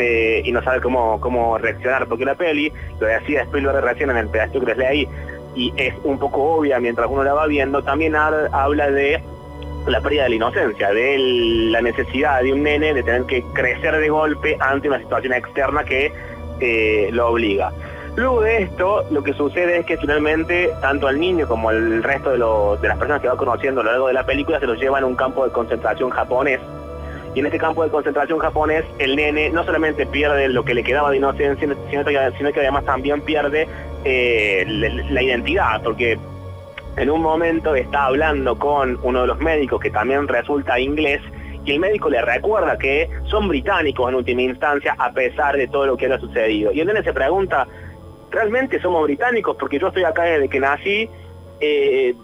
eh, 0.00 0.42
y 0.44 0.52
no 0.52 0.62
sabe 0.62 0.80
cómo, 0.80 1.20
cómo 1.20 1.58
reaccionar, 1.58 2.06
porque 2.06 2.24
la 2.24 2.36
peli, 2.36 2.72
lo 3.00 3.06
decía 3.08 3.42
Spielberg 3.42 3.82
recién 3.84 4.10
en 4.10 4.16
el 4.18 4.28
pedacito 4.28 4.60
que 4.60 4.66
les 4.66 4.76
leí, 4.78 5.08
y 5.54 5.72
es 5.76 5.94
un 6.04 6.18
poco 6.18 6.42
obvia 6.56 6.78
mientras 6.80 7.08
uno 7.10 7.22
la 7.24 7.34
va 7.34 7.46
viendo, 7.46 7.82
también 7.82 8.14
ha- 8.16 8.48
habla 8.52 8.90
de 8.90 9.22
la 9.86 10.00
pérdida 10.00 10.24
de 10.24 10.28
la 10.30 10.34
inocencia, 10.36 10.90
de 10.92 11.16
la 11.70 11.80
necesidad 11.80 12.42
de 12.42 12.52
un 12.52 12.62
nene 12.62 12.92
de 12.94 13.02
tener 13.02 13.22
que 13.24 13.42
crecer 13.54 13.96
de 13.96 14.08
golpe 14.08 14.56
ante 14.60 14.88
una 14.88 14.98
situación 14.98 15.32
externa 15.32 15.84
que 15.84 16.12
eh, 16.60 17.08
lo 17.12 17.28
obliga. 17.28 17.72
Luego 18.16 18.40
de 18.42 18.62
esto, 18.64 19.04
lo 19.12 19.22
que 19.22 19.32
sucede 19.32 19.78
es 19.78 19.86
que 19.86 19.96
finalmente 19.96 20.70
tanto 20.80 21.06
al 21.06 21.20
niño 21.20 21.46
como 21.46 21.68
al 21.70 22.02
resto 22.02 22.30
de, 22.30 22.38
los- 22.38 22.80
de 22.82 22.88
las 22.88 22.98
personas 22.98 23.22
que 23.22 23.28
va 23.28 23.36
conociendo 23.36 23.80
a 23.80 23.84
lo 23.84 23.90
largo 23.92 24.06
de 24.08 24.14
la 24.14 24.26
película 24.26 24.58
se 24.58 24.66
los 24.66 24.78
llevan 24.78 25.04
a 25.04 25.06
un 25.06 25.14
campo 25.14 25.44
de 25.44 25.52
concentración 25.52 26.10
japonés. 26.10 26.60
Y 27.34 27.40
en 27.40 27.46
este 27.46 27.58
campo 27.58 27.84
de 27.84 27.90
concentración 27.90 28.38
japonés, 28.40 28.84
el 28.98 29.14
nene 29.14 29.50
no 29.50 29.62
solamente 29.62 30.04
pierde 30.06 30.48
lo 30.48 30.64
que 30.64 30.74
le 30.74 30.82
quedaba 30.82 31.10
de 31.12 31.18
inocencia, 31.18 31.68
sino 31.90 32.04
que 32.52 32.58
además 32.60 32.84
también 32.84 33.20
pierde 33.20 33.68
eh, 34.04 34.64
la, 35.10 35.22
identidad, 35.22 35.82
porque 35.82 36.18
en 36.96 37.10
un 37.10 37.22
momento 37.22 37.74
está 37.74 38.06
hablando 38.06 38.58
con 38.58 38.98
uno 39.02 39.22
de 39.22 39.26
los 39.26 39.38
médicos 39.38 39.80
que 39.80 39.90
también 39.90 40.28
resulta 40.28 40.78
inglés 40.78 41.20
y 41.64 41.72
el 41.72 41.80
médico 41.80 42.08
le 42.08 42.22
recuerda 42.22 42.78
que 42.78 43.08
son 43.24 43.48
británicos 43.48 44.08
en 44.08 44.14
última 44.14 44.42
instancia 44.42 44.94
a 44.98 45.12
pesar 45.12 45.56
de 45.56 45.68
todo 45.68 45.86
lo 45.86 45.96
que 45.96 46.06
ha 46.06 46.18
sucedido. 46.18 46.72
Y 46.72 46.80
el 46.80 46.86
nene 46.86 47.02
se 47.02 47.12
pregunta, 47.12 47.66
¿realmente 48.30 48.80
somos 48.80 49.04
británicos? 49.04 49.56
Porque 49.58 49.78
yo 49.78 49.88
estoy 49.88 50.04
acá 50.04 50.22
desde 50.22 50.48
que 50.48 50.60
nací, 50.60 51.10
eh, 51.60 52.14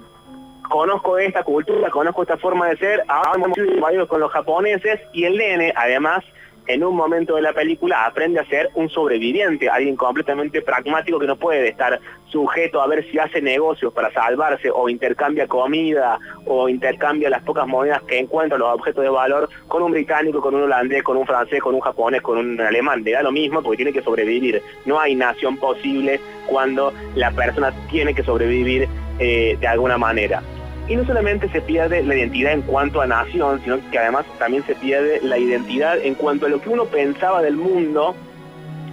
conozco 0.69 1.19
esta 1.19 1.43
cultura, 1.43 1.91
conozco 1.91 2.23
esta 2.23 2.39
forma 2.39 2.69
de 2.69 2.77
ser, 2.79 3.05
ahora 3.09 4.07
con 4.07 4.21
los 4.21 4.33
japoneses 4.33 5.01
y 5.13 5.25
el 5.25 5.37
nene 5.37 5.75
además 5.77 6.25
en 6.67 6.83
un 6.83 6.97
momento 6.97 7.37
de 7.37 7.43
la 7.43 7.53
película 7.53 8.07
aprende 8.07 8.41
a 8.41 8.47
ser 8.47 8.71
un 8.75 8.89
sobreviviente, 8.89 9.69
alguien 9.69 9.97
completamente 9.97 10.63
pragmático 10.63 11.19
que 11.19 11.27
no 11.27 11.37
puede 11.37 11.69
estar 11.69 12.01
sujeto 12.29 12.81
a 12.81 12.87
ver 12.87 13.05
si 13.11 13.19
hace 13.19 13.41
negocios 13.41 13.93
para 13.93 14.13
salvarse 14.13 14.71
o 14.71 14.89
intercambia 14.89 15.47
comida 15.47 16.19
o 16.47 16.69
intercambia 16.69 17.31
las 17.31 17.43
pocas 17.43 17.67
monedas 17.67 18.03
que 18.03 18.19
encuentra, 18.19 18.59
los 18.59 18.75
objetos 18.75 19.05
de 19.05 19.11
valor, 19.11 19.49
con 19.69 19.83
un 19.83 19.93
británico, 19.93 20.41
con 20.41 20.55
un 20.55 20.63
holandés, 20.63 21.03
con 21.03 21.17
un 21.17 21.27
francés, 21.27 21.61
con 21.61 21.75
un 21.75 21.81
japonés, 21.81 22.23
con 22.23 22.39
un 22.39 22.61
alemán. 22.61 23.05
Le 23.05 23.13
da 23.13 23.23
lo 23.23 23.31
mismo 23.31 23.63
porque 23.63 23.77
tiene 23.77 23.93
que 23.93 24.03
sobrevivir. 24.03 24.63
No 24.85 24.99
hay 24.99 25.15
nación 25.15 25.59
posible 25.59 26.21
cuando 26.47 26.93
la 27.15 27.31
persona 27.31 27.73
tiene 27.91 28.15
que 28.15 28.25
sobrevivir 28.25 28.89
eh, 29.19 29.57
de 29.61 29.67
alguna 29.67 29.97
manera. 29.97 30.43
Y 30.87 30.97
no 30.97 31.05
solamente 31.07 31.49
se 31.49 31.63
pierde 31.63 32.03
la 32.03 32.15
identidad 32.15 32.53
en 32.53 32.63
cuanto 32.63 33.01
a 33.01 33.07
nación, 33.07 33.61
sino 33.63 33.79
que 33.91 33.99
además 33.99 34.27
también 34.39 34.65
se 34.65 34.75
pierde 34.75 35.21
la 35.23 35.39
identidad 35.39 35.99
en 35.99 36.15
cuanto 36.15 36.45
a 36.45 36.51
lo 36.51 36.61
que 36.61 36.69
uno 36.69 36.85
pensaba 36.85 37.41
del 37.41 37.57
mundo 37.57 38.15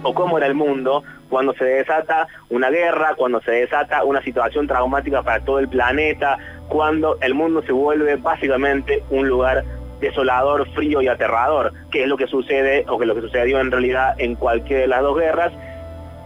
o 0.02 0.14
cómo 0.14 0.38
era 0.38 0.46
el 0.46 0.54
mundo 0.54 1.04
cuando 1.28 1.54
se 1.54 1.64
desata 1.64 2.28
una 2.50 2.70
guerra, 2.70 3.14
cuando 3.14 3.40
se 3.40 3.52
desata 3.52 4.04
una 4.04 4.22
situación 4.22 4.66
traumática 4.66 5.22
para 5.22 5.44
todo 5.44 5.58
el 5.58 5.68
planeta, 5.68 6.38
cuando 6.68 7.18
el 7.20 7.34
mundo 7.34 7.62
se 7.62 7.72
vuelve 7.72 8.16
básicamente 8.16 9.02
un 9.10 9.28
lugar 9.28 9.64
desolador, 10.00 10.68
frío 10.72 11.00
y 11.00 11.08
aterrador, 11.08 11.72
que 11.90 12.02
es 12.02 12.08
lo 12.08 12.16
que 12.16 12.26
sucede 12.26 12.84
o 12.88 12.98
que 12.98 13.06
lo 13.06 13.14
que 13.14 13.20
sucedió 13.22 13.60
en 13.60 13.70
realidad 13.70 14.14
en 14.18 14.34
cualquiera 14.34 14.82
de 14.82 14.88
las 14.88 15.02
dos 15.02 15.16
guerras 15.16 15.52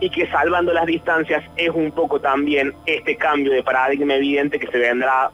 y 0.00 0.10
que 0.10 0.26
salvando 0.28 0.72
las 0.72 0.86
distancias 0.86 1.44
es 1.56 1.70
un 1.70 1.92
poco 1.92 2.20
también 2.20 2.72
este 2.86 3.16
cambio 3.16 3.52
de 3.52 3.62
paradigma 3.62 4.14
evidente 4.14 4.58
que 4.58 4.66
se 4.66 4.78
vendrá 4.78 5.30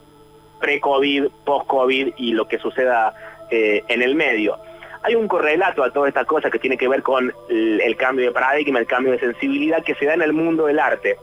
pre-COVID, 0.62 1.26
post-COVID 1.44 2.14
y 2.16 2.32
lo 2.32 2.48
que 2.48 2.58
suceda 2.58 3.12
eh, 3.50 3.84
en 3.88 4.00
el 4.00 4.14
medio. 4.14 4.56
Hay 5.02 5.16
un 5.16 5.26
correlato 5.26 5.82
a 5.82 5.90
toda 5.90 6.08
esta 6.08 6.24
cosa 6.24 6.48
que 6.48 6.60
tiene 6.60 6.78
que 6.78 6.88
ver 6.88 7.02
con 7.02 7.34
el, 7.50 7.96
cambio 7.96 8.26
de 8.26 8.32
paradigma, 8.32 8.78
el 8.78 8.86
cambio 8.86 9.12
de 9.12 9.18
sensibilidad 9.18 9.82
que 9.82 9.96
se 9.96 10.06
da 10.06 10.14
en 10.14 10.22
el 10.22 10.32
mundo 10.32 10.66
del 10.66 10.78
arte. 10.78 11.18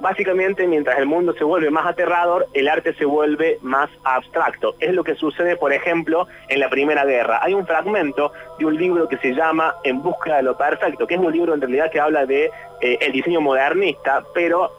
Básicamente, 0.00 0.66
mientras 0.66 0.98
el 0.98 1.06
mundo 1.06 1.32
se 1.32 1.44
vuelve 1.44 1.70
más 1.70 1.86
aterrador, 1.86 2.46
el 2.52 2.68
arte 2.68 2.92
se 2.94 3.06
vuelve 3.06 3.58
más 3.62 3.88
abstracto. 4.04 4.74
Es 4.78 4.92
lo 4.92 5.02
que 5.02 5.14
sucede, 5.14 5.56
por 5.56 5.72
ejemplo, 5.72 6.26
en 6.48 6.60
la 6.60 6.68
Primera 6.68 7.06
Guerra. 7.06 7.40
Hay 7.42 7.54
un 7.54 7.66
fragmento 7.66 8.30
de 8.58 8.66
un 8.66 8.76
libro 8.76 9.08
que 9.08 9.16
se 9.18 9.32
llama 9.32 9.74
En 9.84 10.02
busca 10.02 10.36
de 10.36 10.42
lo 10.42 10.58
perfecto, 10.58 11.06
que 11.06 11.14
es 11.14 11.20
un 11.20 11.32
libro 11.32 11.54
en 11.54 11.62
realidad 11.62 11.90
que 11.90 12.00
habla 12.00 12.26
de 12.26 12.50
eh, 12.82 12.98
el 13.00 13.12
diseño 13.12 13.40
modernista, 13.40 14.22
pero 14.34 14.70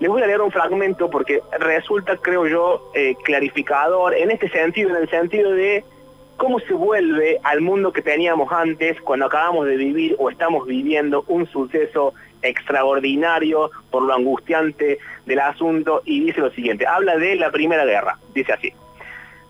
les 0.00 0.08
voy 0.08 0.22
a 0.22 0.26
leer 0.26 0.40
un 0.40 0.50
fragmento 0.50 1.10
porque 1.10 1.42
resulta, 1.58 2.16
creo 2.16 2.46
yo, 2.46 2.90
eh, 2.94 3.14
clarificador 3.22 4.14
en 4.14 4.30
este 4.30 4.48
sentido, 4.48 4.90
en 4.90 4.96
el 4.96 5.10
sentido 5.10 5.52
de 5.52 5.84
cómo 6.38 6.58
se 6.60 6.72
vuelve 6.72 7.38
al 7.42 7.60
mundo 7.60 7.92
que 7.92 8.00
teníamos 8.00 8.50
antes 8.50 8.98
cuando 9.02 9.26
acabamos 9.26 9.66
de 9.66 9.76
vivir 9.76 10.16
o 10.18 10.30
estamos 10.30 10.66
viviendo 10.66 11.22
un 11.28 11.46
suceso 11.46 12.14
extraordinario 12.40 13.70
por 13.90 14.02
lo 14.02 14.14
angustiante 14.14 14.98
del 15.26 15.38
asunto 15.38 16.00
y 16.06 16.24
dice 16.24 16.40
lo 16.40 16.50
siguiente, 16.50 16.86
habla 16.86 17.18
de 17.18 17.36
la 17.36 17.50
Primera 17.50 17.84
Guerra, 17.84 18.16
dice 18.34 18.54
así. 18.54 18.72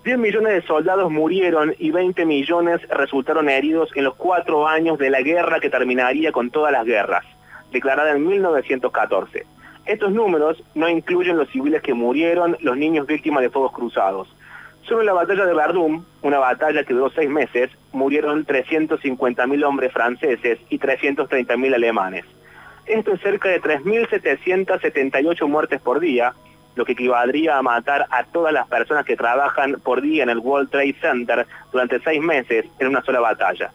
10 0.02 0.18
millones 0.18 0.54
de 0.54 0.62
soldados 0.62 1.12
murieron 1.12 1.76
y 1.78 1.92
20 1.92 2.24
millones 2.24 2.80
resultaron 2.88 3.48
heridos 3.48 3.90
en 3.94 4.02
los 4.02 4.16
cuatro 4.16 4.66
años 4.66 4.98
de 4.98 5.10
la 5.10 5.20
guerra 5.20 5.60
que 5.60 5.70
terminaría 5.70 6.32
con 6.32 6.50
todas 6.50 6.72
las 6.72 6.86
guerras, 6.86 7.24
declarada 7.70 8.10
en 8.10 8.26
1914. 8.26 9.46
Estos 9.90 10.12
números 10.12 10.62
no 10.76 10.88
incluyen 10.88 11.36
los 11.36 11.48
civiles 11.48 11.82
que 11.82 11.94
murieron, 11.94 12.56
los 12.60 12.76
niños 12.76 13.08
víctimas 13.08 13.42
de 13.42 13.50
fuegos 13.50 13.72
cruzados. 13.72 14.32
Solo 14.82 15.00
en 15.00 15.06
la 15.06 15.14
batalla 15.14 15.44
de 15.44 15.52
Verdún, 15.52 16.06
una 16.22 16.38
batalla 16.38 16.84
que 16.84 16.94
duró 16.94 17.10
seis 17.10 17.28
meses, 17.28 17.72
murieron 17.90 18.46
350.000 18.46 19.64
hombres 19.64 19.92
franceses 19.92 20.60
y 20.68 20.78
330.000 20.78 21.74
alemanes. 21.74 22.24
Esto 22.86 23.14
es 23.14 23.20
cerca 23.20 23.48
de 23.48 23.60
3.778 23.60 25.48
muertes 25.48 25.80
por 25.80 25.98
día, 25.98 26.34
lo 26.76 26.84
que 26.84 26.92
equivaldría 26.92 27.58
a 27.58 27.62
matar 27.62 28.06
a 28.12 28.22
todas 28.22 28.52
las 28.52 28.68
personas 28.68 29.04
que 29.04 29.16
trabajan 29.16 29.80
por 29.82 30.02
día 30.02 30.22
en 30.22 30.30
el 30.30 30.38
World 30.38 30.70
Trade 30.70 30.94
Center 31.00 31.48
durante 31.72 31.98
seis 31.98 32.22
meses 32.22 32.64
en 32.78 32.86
una 32.86 33.02
sola 33.02 33.18
batalla. 33.18 33.72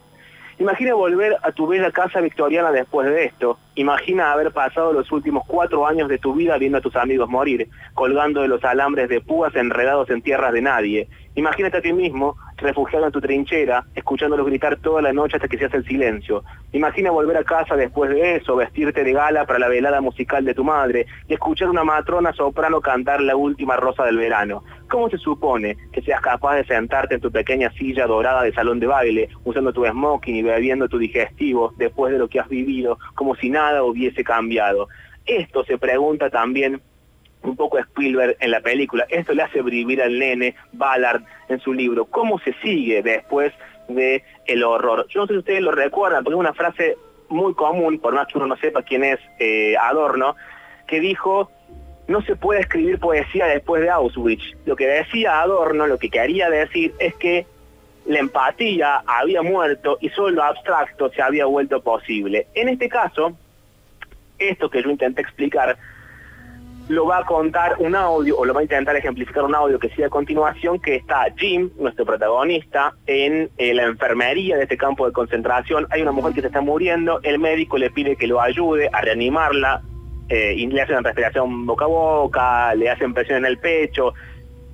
Imagina 0.60 0.94
volver 0.94 1.36
a 1.44 1.52
tu 1.52 1.68
bella 1.68 1.92
casa 1.92 2.22
victoriana 2.22 2.72
después 2.72 3.06
de 3.10 3.26
esto. 3.26 3.60
Imagina 3.78 4.32
haber 4.32 4.52
pasado 4.52 4.94
los 4.94 5.12
últimos 5.12 5.44
cuatro 5.46 5.86
años 5.86 6.08
de 6.08 6.18
tu 6.18 6.34
vida 6.34 6.58
viendo 6.58 6.78
a 6.78 6.82
tus 6.82 6.96
amigos 6.96 7.28
morir, 7.28 7.68
colgando 7.94 8.42
de 8.42 8.48
los 8.48 8.64
alambres 8.64 9.10
de 9.10 9.20
púas 9.20 9.54
enredados 9.54 10.10
en 10.10 10.22
tierras 10.22 10.54
de 10.54 10.62
nadie. 10.62 11.10
Imagínate 11.36 11.78
a 11.78 11.82
ti 11.82 11.92
mismo, 11.92 12.38
refugiado 12.56 13.06
en 13.06 13.12
tu 13.12 13.20
trinchera, 13.20 13.84
escuchándolos 13.94 14.46
gritar 14.46 14.78
toda 14.78 15.02
la 15.02 15.12
noche 15.12 15.36
hasta 15.36 15.50
que 15.50 15.58
se 15.58 15.66
hace 15.66 15.78
el 15.78 15.86
silencio. 15.86 16.46
Imagina 16.72 17.12
volver 17.12 17.36
a 17.36 17.44
casa 17.44 17.76
después 17.76 18.10
de 18.10 18.38
eso, 18.38 18.56
vestirte 18.56 19.04
de 19.04 19.12
gala 19.12 19.46
para 19.46 19.60
la 19.60 19.68
velada 19.68 20.00
musical 20.00 20.46
de 20.46 20.54
tu 20.54 20.64
madre 20.64 21.06
y 21.28 21.34
escuchar 21.34 21.70
una 21.70 21.84
matrona 21.84 22.32
soprano 22.32 22.80
cantar 22.80 23.20
la 23.20 23.36
última 23.36 23.76
rosa 23.76 24.06
del 24.06 24.18
verano. 24.18 24.64
¿Cómo 24.90 25.10
se 25.10 25.18
supone 25.18 25.76
que 25.92 26.02
seas 26.02 26.22
capaz 26.22 26.56
de 26.56 26.66
sentarte 26.66 27.16
en 27.16 27.22
tu 27.22 27.32
pequeña 27.32 27.72
silla 27.72 28.08
dorada 28.08 28.44
de 28.44 28.54
salón 28.54 28.80
de 28.80 28.88
baile, 28.88 29.30
usando 29.44 29.74
tu 29.74 29.86
smoking 29.86 30.36
y 30.36 30.44
bebiendo 30.44 30.88
tu 30.88 30.98
digestivo 30.98 31.74
después 31.76 32.14
de 32.14 32.20
lo 32.20 32.30
que 32.30 32.40
has 32.40 32.48
vivido, 32.48 32.98
como 33.16 33.36
si 33.36 33.50
nada 33.50 33.65
hubiese 33.84 34.24
cambiado? 34.24 34.88
Esto 35.26 35.64
se 35.64 35.78
pregunta 35.78 36.30
también 36.30 36.82
un 37.42 37.56
poco 37.56 37.78
Spielberg 37.78 38.38
en 38.40 38.52
la 38.52 38.62
película. 38.62 39.06
Esto 39.10 39.34
le 39.34 39.44
hace 39.44 39.62
vivir 39.62 40.02
al 40.02 40.18
nene 40.18 40.56
Ballard 40.74 41.24
en 41.50 41.60
su 41.60 41.74
libro. 41.74 42.06
¿Cómo 42.06 42.40
se 42.40 42.54
sigue 42.62 43.02
después 43.02 43.54
de 43.88 44.24
el 44.46 44.64
horror? 44.64 45.08
Yo 45.10 45.22
no 45.22 45.28
sé 45.28 45.34
si 45.34 45.40
ustedes 45.40 45.62
lo 45.62 45.72
recuerdan, 45.72 46.24
porque 46.24 46.36
es 46.36 46.40
una 46.40 46.54
frase 46.54 46.98
muy 47.30 47.54
común, 47.54 48.00
por 48.00 48.14
más 48.14 48.28
que 48.28 48.38
uno 48.38 48.48
no 48.48 48.58
sepa 48.58 48.84
quién 48.84 49.04
es 49.04 49.20
eh, 49.40 49.76
Adorno, 49.78 50.36
que 50.88 51.00
dijo, 51.00 51.52
no 52.08 52.22
se 52.22 52.36
puede 52.36 52.62
escribir 52.62 53.00
poesía 53.00 53.46
después 53.48 53.82
de 53.82 53.90
Auschwitz. 53.90 54.44
Lo 54.66 54.76
que 54.76 54.88
decía 54.88 55.42
Adorno, 55.42 55.88
lo 55.88 55.98
que 55.98 56.10
quería 56.10 56.50
decir 56.50 56.94
es 57.00 57.16
que 57.16 57.46
la 58.06 58.20
empatía 58.20 59.02
había 59.08 59.42
muerto 59.42 59.98
y 60.00 60.10
solo 60.10 60.30
lo 60.30 60.44
abstracto 60.44 61.10
se 61.10 61.22
había 61.22 61.46
vuelto 61.46 61.82
posible. 61.82 62.48
En 62.54 62.70
este 62.70 62.88
caso, 62.88 63.36
esto 64.40 64.70
que 64.70 64.84
yo 64.84 64.90
intenté 64.90 65.22
explicar, 65.22 65.78
lo 66.88 67.08
va 67.08 67.20
a 67.20 67.26
contar 67.26 67.76
un 67.80 67.96
audio, 67.96 68.38
o 68.38 68.46
lo 68.46 68.54
va 68.54 68.60
a 68.60 68.64
intentar 68.64 68.96
ejemplificar 68.96 69.44
un 69.44 69.56
audio 69.56 69.80
que 69.80 69.90
sigue 69.90 70.06
a 70.06 70.10
continuación, 70.10 70.80
que 70.80 70.96
está 70.96 71.26
Jim, 71.36 71.72
nuestro 71.78 72.06
protagonista, 72.06 72.94
en 73.08 73.50
eh, 73.58 73.74
la 73.74 73.84
enfermería 73.84 74.58
de 74.58 74.64
este 74.64 74.78
campo 74.78 75.08
de 75.08 75.12
concentración. 75.12 75.88
Hay 75.90 76.04
una 76.04 76.12
mujer 76.12 76.34
que 76.34 76.42
se 76.42 76.48
está 76.48 76.62
muriendo, 76.62 77.20
el 77.24 77.40
médico 77.40 77.78
le 77.78 77.90
pide 77.90 78.16
que 78.16 78.28
lo 78.28 78.40
ayude 78.40 78.90
a 78.94 79.02
reanimarla, 79.02 79.82
eh, 80.28 80.56
y 80.58 80.66
le 80.68 80.82
hacen 80.82 81.04
respiración 81.04 81.66
boca 81.66 81.86
a 81.86 81.88
boca, 81.88 82.76
le 82.76 82.90
hacen 82.90 83.14
presión 83.14 83.40
en 83.40 83.46
el 83.46 83.60
pecho. 83.60 84.14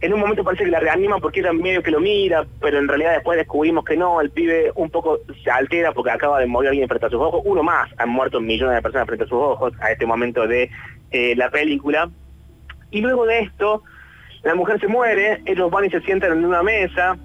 En 0.02 0.14
un 0.14 0.20
momento 0.20 0.44
parece 0.44 0.64
que 0.64 0.72
la 0.72 0.80
reanima 0.80 1.20
porque 1.20 1.42
ella 1.42 1.54
medio 1.54 1.84
que 1.84 1.92
lo 1.92 2.00
mira, 2.00 2.46
pero 2.60 2.80
en 2.80 2.88
realidad 2.88 3.14
después 3.14 3.38
descubrimos 3.38 3.86
que 3.86 3.96
no, 3.96 4.20
el 4.20 4.32
pibe 4.32 4.72
un 4.74 4.90
poco 4.90 5.20
se 5.44 5.52
altera 5.52 5.92
porque 5.92 6.10
acaba 6.10 6.40
de 6.40 6.48
morir 6.48 6.70
alguien 6.70 6.88
frente 6.88 7.06
a 7.06 7.10
sus 7.10 7.20
ojos. 7.20 7.42
Uno 7.46 7.62
más, 7.62 7.88
han 7.98 8.10
muerto 8.10 8.42
millones 8.42 8.76
de 8.76 8.82
personas 8.82 9.06
frente 9.06 9.26
a 9.26 9.28
sus 9.28 9.38
ojos 9.38 9.74
a 9.80 9.92
este 9.92 10.08
momento 10.08 10.48
de 10.48 10.72
eh, 11.12 11.36
la 11.36 11.52
película. 11.52 12.10
Y 12.90 13.02
luego 13.02 13.28
de 13.28 13.42
esto, 13.42 13.84
la 14.42 14.56
mujer 14.56 14.80
se 14.80 14.88
muere, 14.88 15.44
ellos 15.46 15.70
van 15.70 15.86
y 15.86 15.92
se 15.92 16.02
sientan 16.02 16.32
en 16.32 16.46
una 16.46 16.64
mesa, 16.64 17.16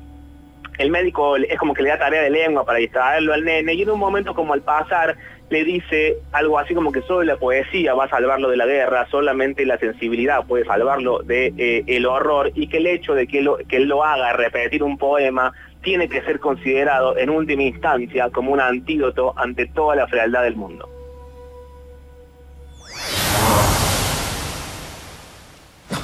el 0.79 0.91
médico 0.91 1.37
es 1.37 1.59
como 1.59 1.73
que 1.73 1.83
le 1.83 1.89
da 1.89 1.99
tarea 1.99 2.23
de 2.23 2.31
lengua 2.31 2.65
para 2.65 2.79
distraerlo 2.79 3.33
al 3.33 3.45
nene, 3.45 3.73
y 3.73 3.83
en 3.83 3.91
un 3.91 3.99
momento 3.99 4.35
como 4.35 4.53
al 4.53 4.61
pasar 4.61 5.17
le 5.49 5.65
dice 5.65 6.19
algo 6.33 6.59
así 6.59 6.75
como 6.75 6.93
que 6.93 7.03
solo 7.03 7.23
la 7.23 7.37
poesía 7.37 7.95
va 7.95 8.05
a 8.05 8.09
salvarlo 8.09 8.49
de 8.49 8.57
la 8.57 8.67
guerra, 8.67 9.07
solamente 9.11 9.65
la 9.65 9.79
sensibilidad 9.79 10.45
puede 10.47 10.65
salvarlo 10.65 11.21
de 11.21 11.55
eh, 11.57 12.07
horror, 12.07 12.51
y 12.55 12.69
que 12.69 12.79
el 12.79 12.87
hecho 12.87 13.15
de 13.15 13.27
que, 13.27 13.43
lo, 13.43 13.59
que 13.59 13.77
él 13.77 13.85
lo 13.85 14.05
haga, 14.05 14.33
repetir 14.33 14.83
un 14.83 14.99
poema, 14.99 15.53
tiene 15.83 16.09
que 16.09 16.23
ser 16.23 16.41
considerado 16.41 17.17
en 17.17 17.31
última 17.31 17.63
instancia 17.63 18.31
como 18.31 18.53
un 18.53 18.61
antídoto 18.61 19.35
ante 19.37 19.67
toda 19.67 19.95
la 19.95 20.07
frialdad 20.09 20.43
del 20.43 20.57
mundo. 20.57 20.89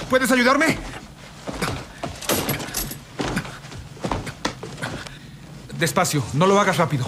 ¿Puedes 0.09 0.31
ayudarme? 0.31 0.77
Despacio, 5.79 6.23
no 6.35 6.47
lo 6.47 6.61
hagas 6.61 6.77
rápido. 6.77 7.07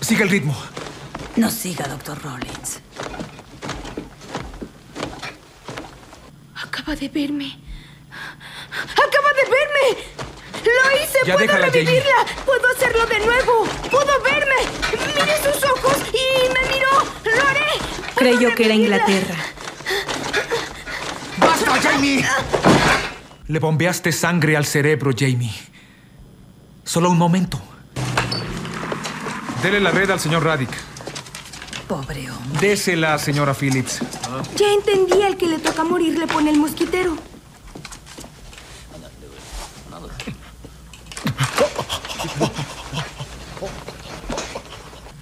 Sigue 0.00 0.24
el 0.24 0.30
ritmo. 0.30 0.56
No 1.36 1.50
siga, 1.50 1.86
doctor 1.86 2.18
Rollins. 2.22 2.80
Acaba 6.54 6.96
de 6.96 7.08
verme. 7.08 7.58
¡Acaba 8.92 9.30
de 9.34 9.42
verme! 9.42 10.02
¡Lo 10.64 10.96
hice! 10.96 11.18
Ya 11.26 11.34
¡Puedo 11.34 11.46
déjala, 11.46 11.66
Jamie. 11.66 11.84
revivirla! 11.84 12.44
¡Puedo 12.44 12.68
hacerlo 12.74 13.06
de 13.06 13.18
nuevo! 13.20 13.64
¡Pudo 13.90 14.22
verme! 14.22 14.62
¡Miré 15.06 15.36
sus 15.42 15.62
ojos 15.70 15.98
y 16.12 16.48
me 16.48 16.74
miró! 16.74 17.36
¡Lo 17.36 17.48
haré! 17.48 18.14
Creyó 18.14 18.54
que 18.54 18.64
era 18.64 18.74
Inglaterra. 18.74 19.36
¡Basta, 21.38 21.80
Jamie! 21.82 22.24
Le 23.48 23.58
bombeaste 23.58 24.10
sangre 24.12 24.56
al 24.56 24.64
cerebro, 24.64 25.10
Jamie. 25.16 25.54
Solo 26.84 27.10
un 27.10 27.18
momento. 27.18 27.60
Dele 29.62 29.80
la 29.80 29.90
red 29.90 30.10
al 30.10 30.20
señor 30.20 30.42
Raddick. 30.44 30.70
Pobre 31.88 32.30
hombre. 32.30 32.60
Désela, 32.60 33.18
señora 33.18 33.54
Phillips. 33.54 34.00
Ya 34.56 34.72
entendí, 34.72 35.22
al 35.22 35.36
que 35.36 35.46
le 35.46 35.58
toca 35.58 35.84
morir 35.84 36.18
le 36.18 36.26
pone 36.26 36.50
el 36.50 36.58
mosquitero. 36.58 37.16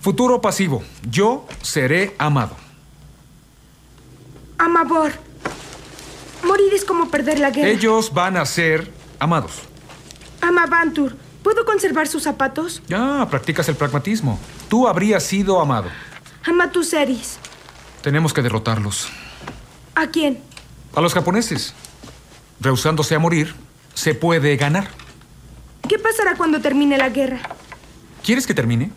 Futuro 0.01 0.41
pasivo. 0.41 0.83
Yo 1.11 1.47
seré 1.63 2.15
amado. 2.19 2.57
Amabor. 4.59 5.13
Morir 6.45 6.75
es 6.75 6.85
como 6.85 7.11
perder 7.11 7.39
la 7.41 7.51
guerra. 7.51 7.69
Ellos 7.69 8.13
van 8.13 8.37
a 8.37 8.45
ser 8.45 8.91
amados. 9.19 9.53
Amabantur. 10.41 11.17
¿Puedo 11.43 11.65
conservar 11.65 12.07
sus 12.07 12.23
zapatos? 12.23 12.83
Ya, 12.87 13.27
practicas 13.31 13.69
el 13.69 13.77
pragmatismo. 13.77 14.39
Tú 14.69 14.89
habrías 14.89 15.23
sido 15.23 15.61
amado. 15.61 15.89
Amatuseris. 16.47 17.39
Tenemos 18.03 18.33
que 18.33 18.43
derrotarlos. 18.43 19.09
¿A 19.95 20.09
quién? 20.09 20.41
A 20.95 21.01
los 21.01 21.15
japoneses. 21.15 21.75
Rehusándose 22.61 23.15
a 23.15 23.19
morir, 23.19 23.55
se 23.95 24.15
puede 24.15 24.57
ganar. 24.57 24.89
¿Qué 25.89 25.99
pasará 25.99 26.37
cuando 26.37 26.61
termine 26.61 26.99
la 26.99 27.09
guerra? 27.09 27.41
¿Quieres 28.23 28.47
que 28.47 28.55
termine? 28.55 28.91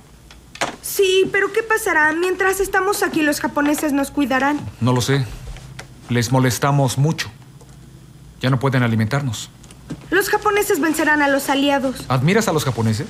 Sí, 0.82 1.30
pero 1.32 1.52
¿qué 1.52 1.64
pasará? 1.64 2.14
Mientras 2.14 2.60
estamos 2.60 3.04
aquí, 3.04 3.22
los 3.22 3.40
japoneses 3.40 3.94
nos 3.94 4.12
cuidarán. 4.12 4.60
No 4.80 4.94
lo 4.94 5.02
sé. 5.02 5.26
Les 6.10 6.32
molestamos 6.32 6.98
mucho. 6.98 7.30
Ya 8.42 8.50
no 8.50 8.60
pueden 8.60 8.84
alimentarnos. 8.84 9.50
Los 10.10 10.30
japoneses 10.30 10.80
vencerán 10.80 11.22
a 11.22 11.28
los 11.28 11.50
aliados. 11.50 12.06
¿Admiras 12.08 12.48
a 12.48 12.54
los 12.54 12.64
japoneses? 12.64 13.08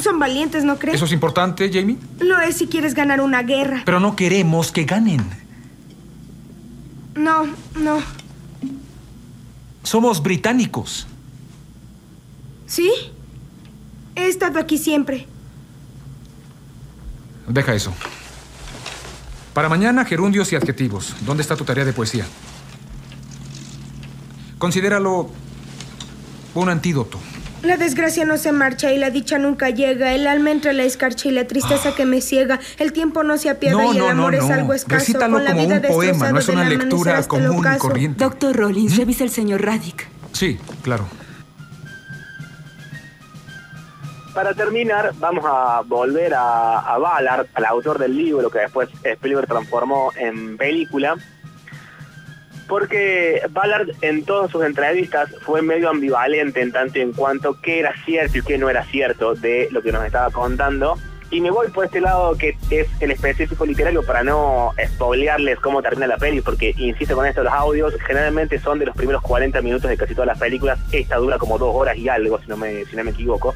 Son 0.00 0.18
valientes, 0.18 0.64
¿no 0.64 0.78
crees? 0.78 0.96
¿Eso 0.96 1.06
es 1.06 1.12
importante, 1.12 1.70
Jamie? 1.72 1.96
Lo 2.20 2.40
es 2.40 2.56
si 2.56 2.66
quieres 2.66 2.94
ganar 2.94 3.20
una 3.20 3.42
guerra. 3.42 3.82
Pero 3.84 4.00
no 4.00 4.14
queremos 4.16 4.72
que 4.72 4.84
ganen. 4.84 5.24
No, 7.14 7.46
no. 7.80 7.98
Somos 9.82 10.22
británicos. 10.22 11.06
¿Sí? 12.66 12.90
He 14.14 14.26
estado 14.26 14.58
aquí 14.58 14.76
siempre. 14.76 15.26
Deja 17.48 17.74
eso. 17.74 17.94
Para 19.54 19.68
mañana, 19.68 20.04
gerundios 20.04 20.52
y 20.52 20.56
adjetivos. 20.56 21.14
¿Dónde 21.24 21.42
está 21.42 21.56
tu 21.56 21.64
tarea 21.64 21.84
de 21.84 21.92
poesía? 21.92 22.26
Considéralo 24.58 25.30
un 26.54 26.68
antídoto. 26.68 27.18
La 27.62 27.76
desgracia 27.76 28.24
no 28.24 28.36
se 28.36 28.52
marcha 28.52 28.92
y 28.92 28.98
la 28.98 29.10
dicha 29.10 29.38
nunca 29.38 29.70
llega. 29.70 30.12
El 30.14 30.26
alma 30.26 30.50
entre 30.50 30.72
la 30.72 30.84
escarcha 30.84 31.28
y 31.28 31.32
la 31.32 31.46
tristeza 31.46 31.94
que 31.94 32.04
me 32.04 32.20
ciega. 32.20 32.60
El 32.78 32.92
tiempo 32.92 33.22
no 33.24 33.38
se 33.38 33.50
apiada 33.50 33.76
No, 33.82 33.92
y 33.92 33.96
el 33.96 33.98
no, 33.98 34.04
no, 34.14 34.22
amor 34.22 34.34
es 34.34 34.44
no. 34.46 34.54
algo 34.54 34.74
escaso. 34.74 34.98
Recítalo 34.98 35.34
Con 35.34 35.44
la 35.44 35.50
como 35.52 35.62
vida 35.66 35.76
un 35.76 35.82
poema, 35.94 36.32
no 36.32 36.38
es 36.38 36.48
una 36.48 36.64
lectura 36.68 37.18
el 37.18 37.26
común 37.26 37.64
y 37.74 37.78
corriente. 37.78 38.22
Doctor 38.22 38.54
Rollins, 38.56 38.96
revisa 38.96 39.24
el 39.24 39.30
señor 39.30 39.62
Raddick. 39.64 40.06
Sí, 40.32 40.58
claro. 40.82 41.06
Para 44.34 44.52
terminar, 44.52 45.12
vamos 45.18 45.44
a 45.48 45.80
volver 45.86 46.34
a, 46.34 46.80
a 46.80 46.98
Ballard, 46.98 47.46
al 47.54 47.64
autor 47.64 47.98
del 47.98 48.14
libro 48.14 48.50
que 48.50 48.58
después 48.58 48.90
Spielberg 49.02 49.48
transformó 49.48 50.12
en 50.14 50.58
película, 50.58 51.16
porque 52.68 53.42
Ballard 53.50 53.90
en 54.02 54.24
todas 54.24 54.50
sus 54.50 54.64
entrevistas 54.64 55.30
fue 55.42 55.62
medio 55.62 55.88
ambivalente 55.90 56.60
en 56.60 56.72
tanto 56.72 56.98
y 56.98 57.02
en 57.02 57.12
cuanto 57.12 57.60
qué 57.60 57.80
era 57.80 57.94
cierto 58.04 58.38
y 58.38 58.42
qué 58.42 58.58
no 58.58 58.68
era 58.68 58.84
cierto 58.84 59.34
de 59.34 59.68
lo 59.70 59.82
que 59.82 59.92
nos 59.92 60.04
estaba 60.04 60.30
contando. 60.30 60.96
Y 61.30 61.40
me 61.40 61.50
voy 61.50 61.68
por 61.70 61.84
este 61.84 62.00
lado 62.00 62.36
que 62.38 62.56
es 62.70 62.88
el 63.00 63.10
específico 63.10 63.66
literario 63.66 64.04
para 64.04 64.22
no 64.22 64.72
spoilearles 64.94 65.58
cómo 65.58 65.82
termina 65.82 66.06
la 66.06 66.18
peli, 66.18 66.40
porque 66.40 66.72
insisto 66.76 67.16
con 67.16 67.26
esto, 67.26 67.42
los 67.42 67.52
audios 67.52 67.94
generalmente 68.06 68.60
son 68.60 68.78
de 68.78 68.86
los 68.86 68.96
primeros 68.96 69.22
40 69.22 69.60
minutos 69.60 69.90
de 69.90 69.96
casi 69.96 70.14
todas 70.14 70.28
las 70.28 70.38
películas. 70.38 70.78
Esta 70.92 71.16
dura 71.16 71.38
como 71.38 71.58
dos 71.58 71.74
horas 71.74 71.96
y 71.96 72.08
algo, 72.08 72.40
si 72.40 72.46
no 72.46 72.56
me, 72.56 72.84
si 72.84 72.94
no 72.94 73.02
me 73.02 73.10
equivoco. 73.10 73.54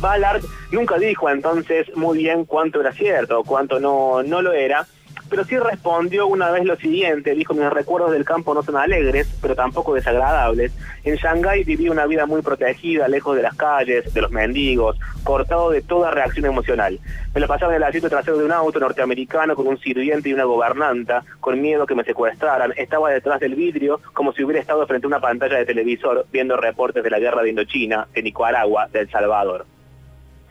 Ballard 0.00 0.42
nunca 0.70 0.98
dijo 0.98 1.30
entonces 1.30 1.86
muy 1.96 2.18
bien 2.18 2.44
cuánto 2.44 2.80
era 2.82 2.92
cierto 2.92 3.40
o 3.40 3.44
cuánto 3.44 3.80
no, 3.80 4.22
no 4.22 4.42
lo 4.42 4.52
era, 4.52 4.86
pero 5.34 5.46
sí 5.46 5.58
respondió 5.58 6.28
una 6.28 6.52
vez 6.52 6.64
lo 6.64 6.76
siguiente, 6.76 7.34
dijo, 7.34 7.54
mis 7.54 7.68
recuerdos 7.68 8.12
del 8.12 8.24
campo 8.24 8.54
no 8.54 8.62
son 8.62 8.76
alegres, 8.76 9.28
pero 9.42 9.56
tampoco 9.56 9.92
desagradables. 9.92 10.70
En 11.02 11.16
Shanghái 11.16 11.64
viví 11.64 11.88
una 11.88 12.06
vida 12.06 12.24
muy 12.24 12.40
protegida, 12.40 13.08
lejos 13.08 13.34
de 13.34 13.42
las 13.42 13.56
calles, 13.56 14.14
de 14.14 14.20
los 14.20 14.30
mendigos, 14.30 14.96
cortado 15.24 15.70
de 15.70 15.82
toda 15.82 16.12
reacción 16.12 16.46
emocional. 16.46 17.00
Me 17.34 17.40
lo 17.40 17.48
pasaba 17.48 17.72
en 17.72 17.78
el 17.78 17.82
asiento 17.82 18.08
trasero 18.08 18.38
de 18.38 18.44
un 18.44 18.52
auto 18.52 18.78
norteamericano 18.78 19.56
con 19.56 19.66
un 19.66 19.76
sirviente 19.80 20.28
y 20.28 20.34
una 20.34 20.44
gobernanta, 20.44 21.24
con 21.40 21.60
miedo 21.60 21.84
que 21.84 21.96
me 21.96 22.04
secuestraran. 22.04 22.72
Estaba 22.76 23.10
detrás 23.10 23.40
del 23.40 23.56
vidrio 23.56 24.00
como 24.12 24.32
si 24.34 24.44
hubiera 24.44 24.60
estado 24.60 24.86
frente 24.86 25.06
a 25.06 25.08
una 25.08 25.20
pantalla 25.20 25.58
de 25.58 25.66
televisor 25.66 26.26
viendo 26.30 26.56
reportes 26.56 27.02
de 27.02 27.10
la 27.10 27.18
guerra 27.18 27.42
de 27.42 27.50
Indochina, 27.50 28.06
de 28.14 28.22
Nicaragua, 28.22 28.86
de 28.92 29.00
El 29.00 29.10
Salvador. 29.10 29.66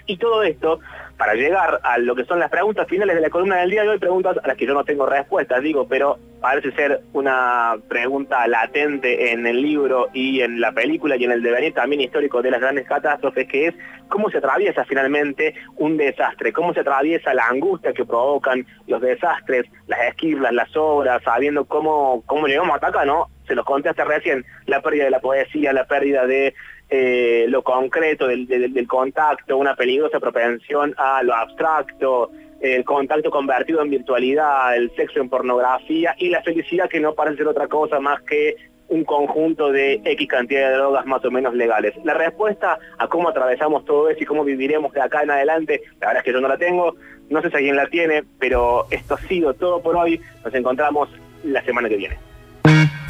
Y 0.06 0.18
todo 0.18 0.44
esto 0.44 0.80
para 1.18 1.36
llegar 1.36 1.80
a 1.84 1.98
lo 2.00 2.16
que 2.16 2.26
son 2.26 2.40
las 2.40 2.50
preguntas 2.50 2.88
finales 2.88 3.16
de 3.16 3.22
la 3.22 3.30
columna 3.30 3.58
del 3.58 3.70
día 3.70 3.84
de 3.84 3.90
hoy, 3.90 4.00
preguntas 4.00 4.38
a 4.44 4.48
las 4.48 4.58
que 4.58 4.66
yo 4.66 4.74
no 4.74 4.84
tengo 4.84 5.06
respuestas, 5.06 5.62
digo, 5.62 5.88
pero 5.88 6.18
parece 6.42 6.72
ser 6.74 7.02
una 7.14 7.76
pregunta 7.88 8.46
latente 8.48 9.32
en 9.32 9.48
el 9.48 9.62
libro 9.62 10.10
y 10.14 10.42
en 10.42 10.60
la 10.60 10.74
película 10.74 11.16
y 11.16 11.24
en 11.24 11.32
el 11.32 11.42
devenir 11.42 11.74
también 11.74 12.02
histórico 12.02 12.42
de 12.42 12.52
las 12.52 12.60
grandes 12.60 12.88
catástrofes, 12.88 13.48
que 13.48 13.68
es 13.68 13.76
cómo 14.10 14.30
se 14.30 14.40
atraviesa 14.40 14.84
finalmente 14.86 15.56
un 15.78 15.96
desastre, 15.96 16.52
cómo 16.52 16.74
se 16.74 16.82
atraviesa 16.82 17.34
la 17.34 17.48
angustia 17.48 17.94
que 17.94 18.06
provocan 18.06 18.66
los 18.88 19.00
desastres, 19.00 19.66
las 19.88 20.02
esquirlas, 20.10 20.52
las 20.52 20.76
obras, 20.76 21.24
sabiendo 21.24 21.66
cómo, 21.66 22.24
cómo 22.26 22.48
llegamos 22.48 22.76
hasta 22.76 22.88
acá, 22.88 23.06
¿no? 23.06 23.30
Se 23.48 23.56
los 23.56 23.66
conté 23.66 23.90
hasta 23.90 24.04
recién, 24.04 24.44
la 24.66 24.82
pérdida 24.82 25.06
de 25.06 25.12
la 25.12 25.22
poesía, 25.22 25.72
la 25.72 25.86
pérdida 25.86 26.26
de 26.26 26.54
eh, 26.96 27.46
lo 27.48 27.64
concreto, 27.64 28.28
del, 28.28 28.46
del- 28.46 28.88
contacto, 28.88 29.58
una 29.58 29.76
peligrosa 29.76 30.20
propensión 30.20 30.94
a 30.96 31.24
lo 31.24 31.34
abstracto, 31.34 32.30
el 32.62 32.84
contacto 32.86 33.32
convertido 33.32 33.82
en 33.82 33.90
virtualidad, 33.90 34.76
el 34.76 34.92
sexo 34.96 35.20
en 35.20 35.28
pornografía 35.28 36.14
y 36.20 36.30
la 36.30 36.44
felicidad 36.44 36.88
que 36.88 37.00
no 37.00 37.16
parece 37.16 37.38
ser 37.38 37.48
otra 37.48 37.68
cosa 37.68 38.00
más 38.00 38.22
que 38.22 38.56
un 38.90 39.06
conjunto 39.06 39.72
de 39.72 40.02
X 40.06 40.28
cantidad 40.28 40.70
de 40.70 40.76
drogas 40.76 41.04
más 41.08 41.26
o 41.26 41.32
menos 41.32 41.56
legales. 41.56 41.96
La 42.04 42.14
respuesta 42.14 42.78
a 43.00 43.08
cómo 43.08 43.30
atravesamos 43.30 43.86
todo 43.86 44.08
eso 44.10 44.22
y 44.22 44.26
cómo 44.28 44.44
viviremos 44.44 44.94
de 44.94 45.02
acá 45.02 45.24
en 45.24 45.32
adelante, 45.32 45.82
la 46.00 46.08
verdad 46.10 46.18
es 46.22 46.26
que 46.26 46.34
yo 46.34 46.42
no 46.42 46.48
la 46.48 46.58
tengo, 46.60 46.96
no 47.28 47.42
sé 47.42 47.50
si 47.50 47.56
alguien 47.56 47.76
la 47.76 47.88
tiene, 47.88 48.24
pero 48.40 48.86
esto 48.92 49.16
ha 49.16 49.22
sido 49.22 49.56
todo 49.56 49.82
por 49.82 49.96
hoy. 49.96 50.22
Nos 50.46 50.54
encontramos 50.54 51.10
la 51.44 51.64
semana 51.64 51.90
que 51.90 51.98
viene. 51.98 52.18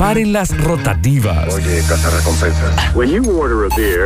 Paren 0.04 0.34
las 0.34 0.50
rotativas. 0.58 1.54
Oye, 1.54 1.82
casa 1.88 2.10
recompensa. 2.10 2.92
When 2.94 3.10
you 3.10 3.24
order 3.40 3.72
a 3.72 3.74
beer. 3.74 4.04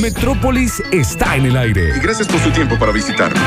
Metrópolis 0.00 0.82
está 0.92 1.36
en 1.36 1.44
el 1.44 1.56
aire. 1.58 1.90
Y 1.94 2.00
gracias 2.00 2.26
por 2.26 2.40
su 2.40 2.50
tiempo 2.50 2.78
para 2.78 2.90
visitarnos. 2.90 3.42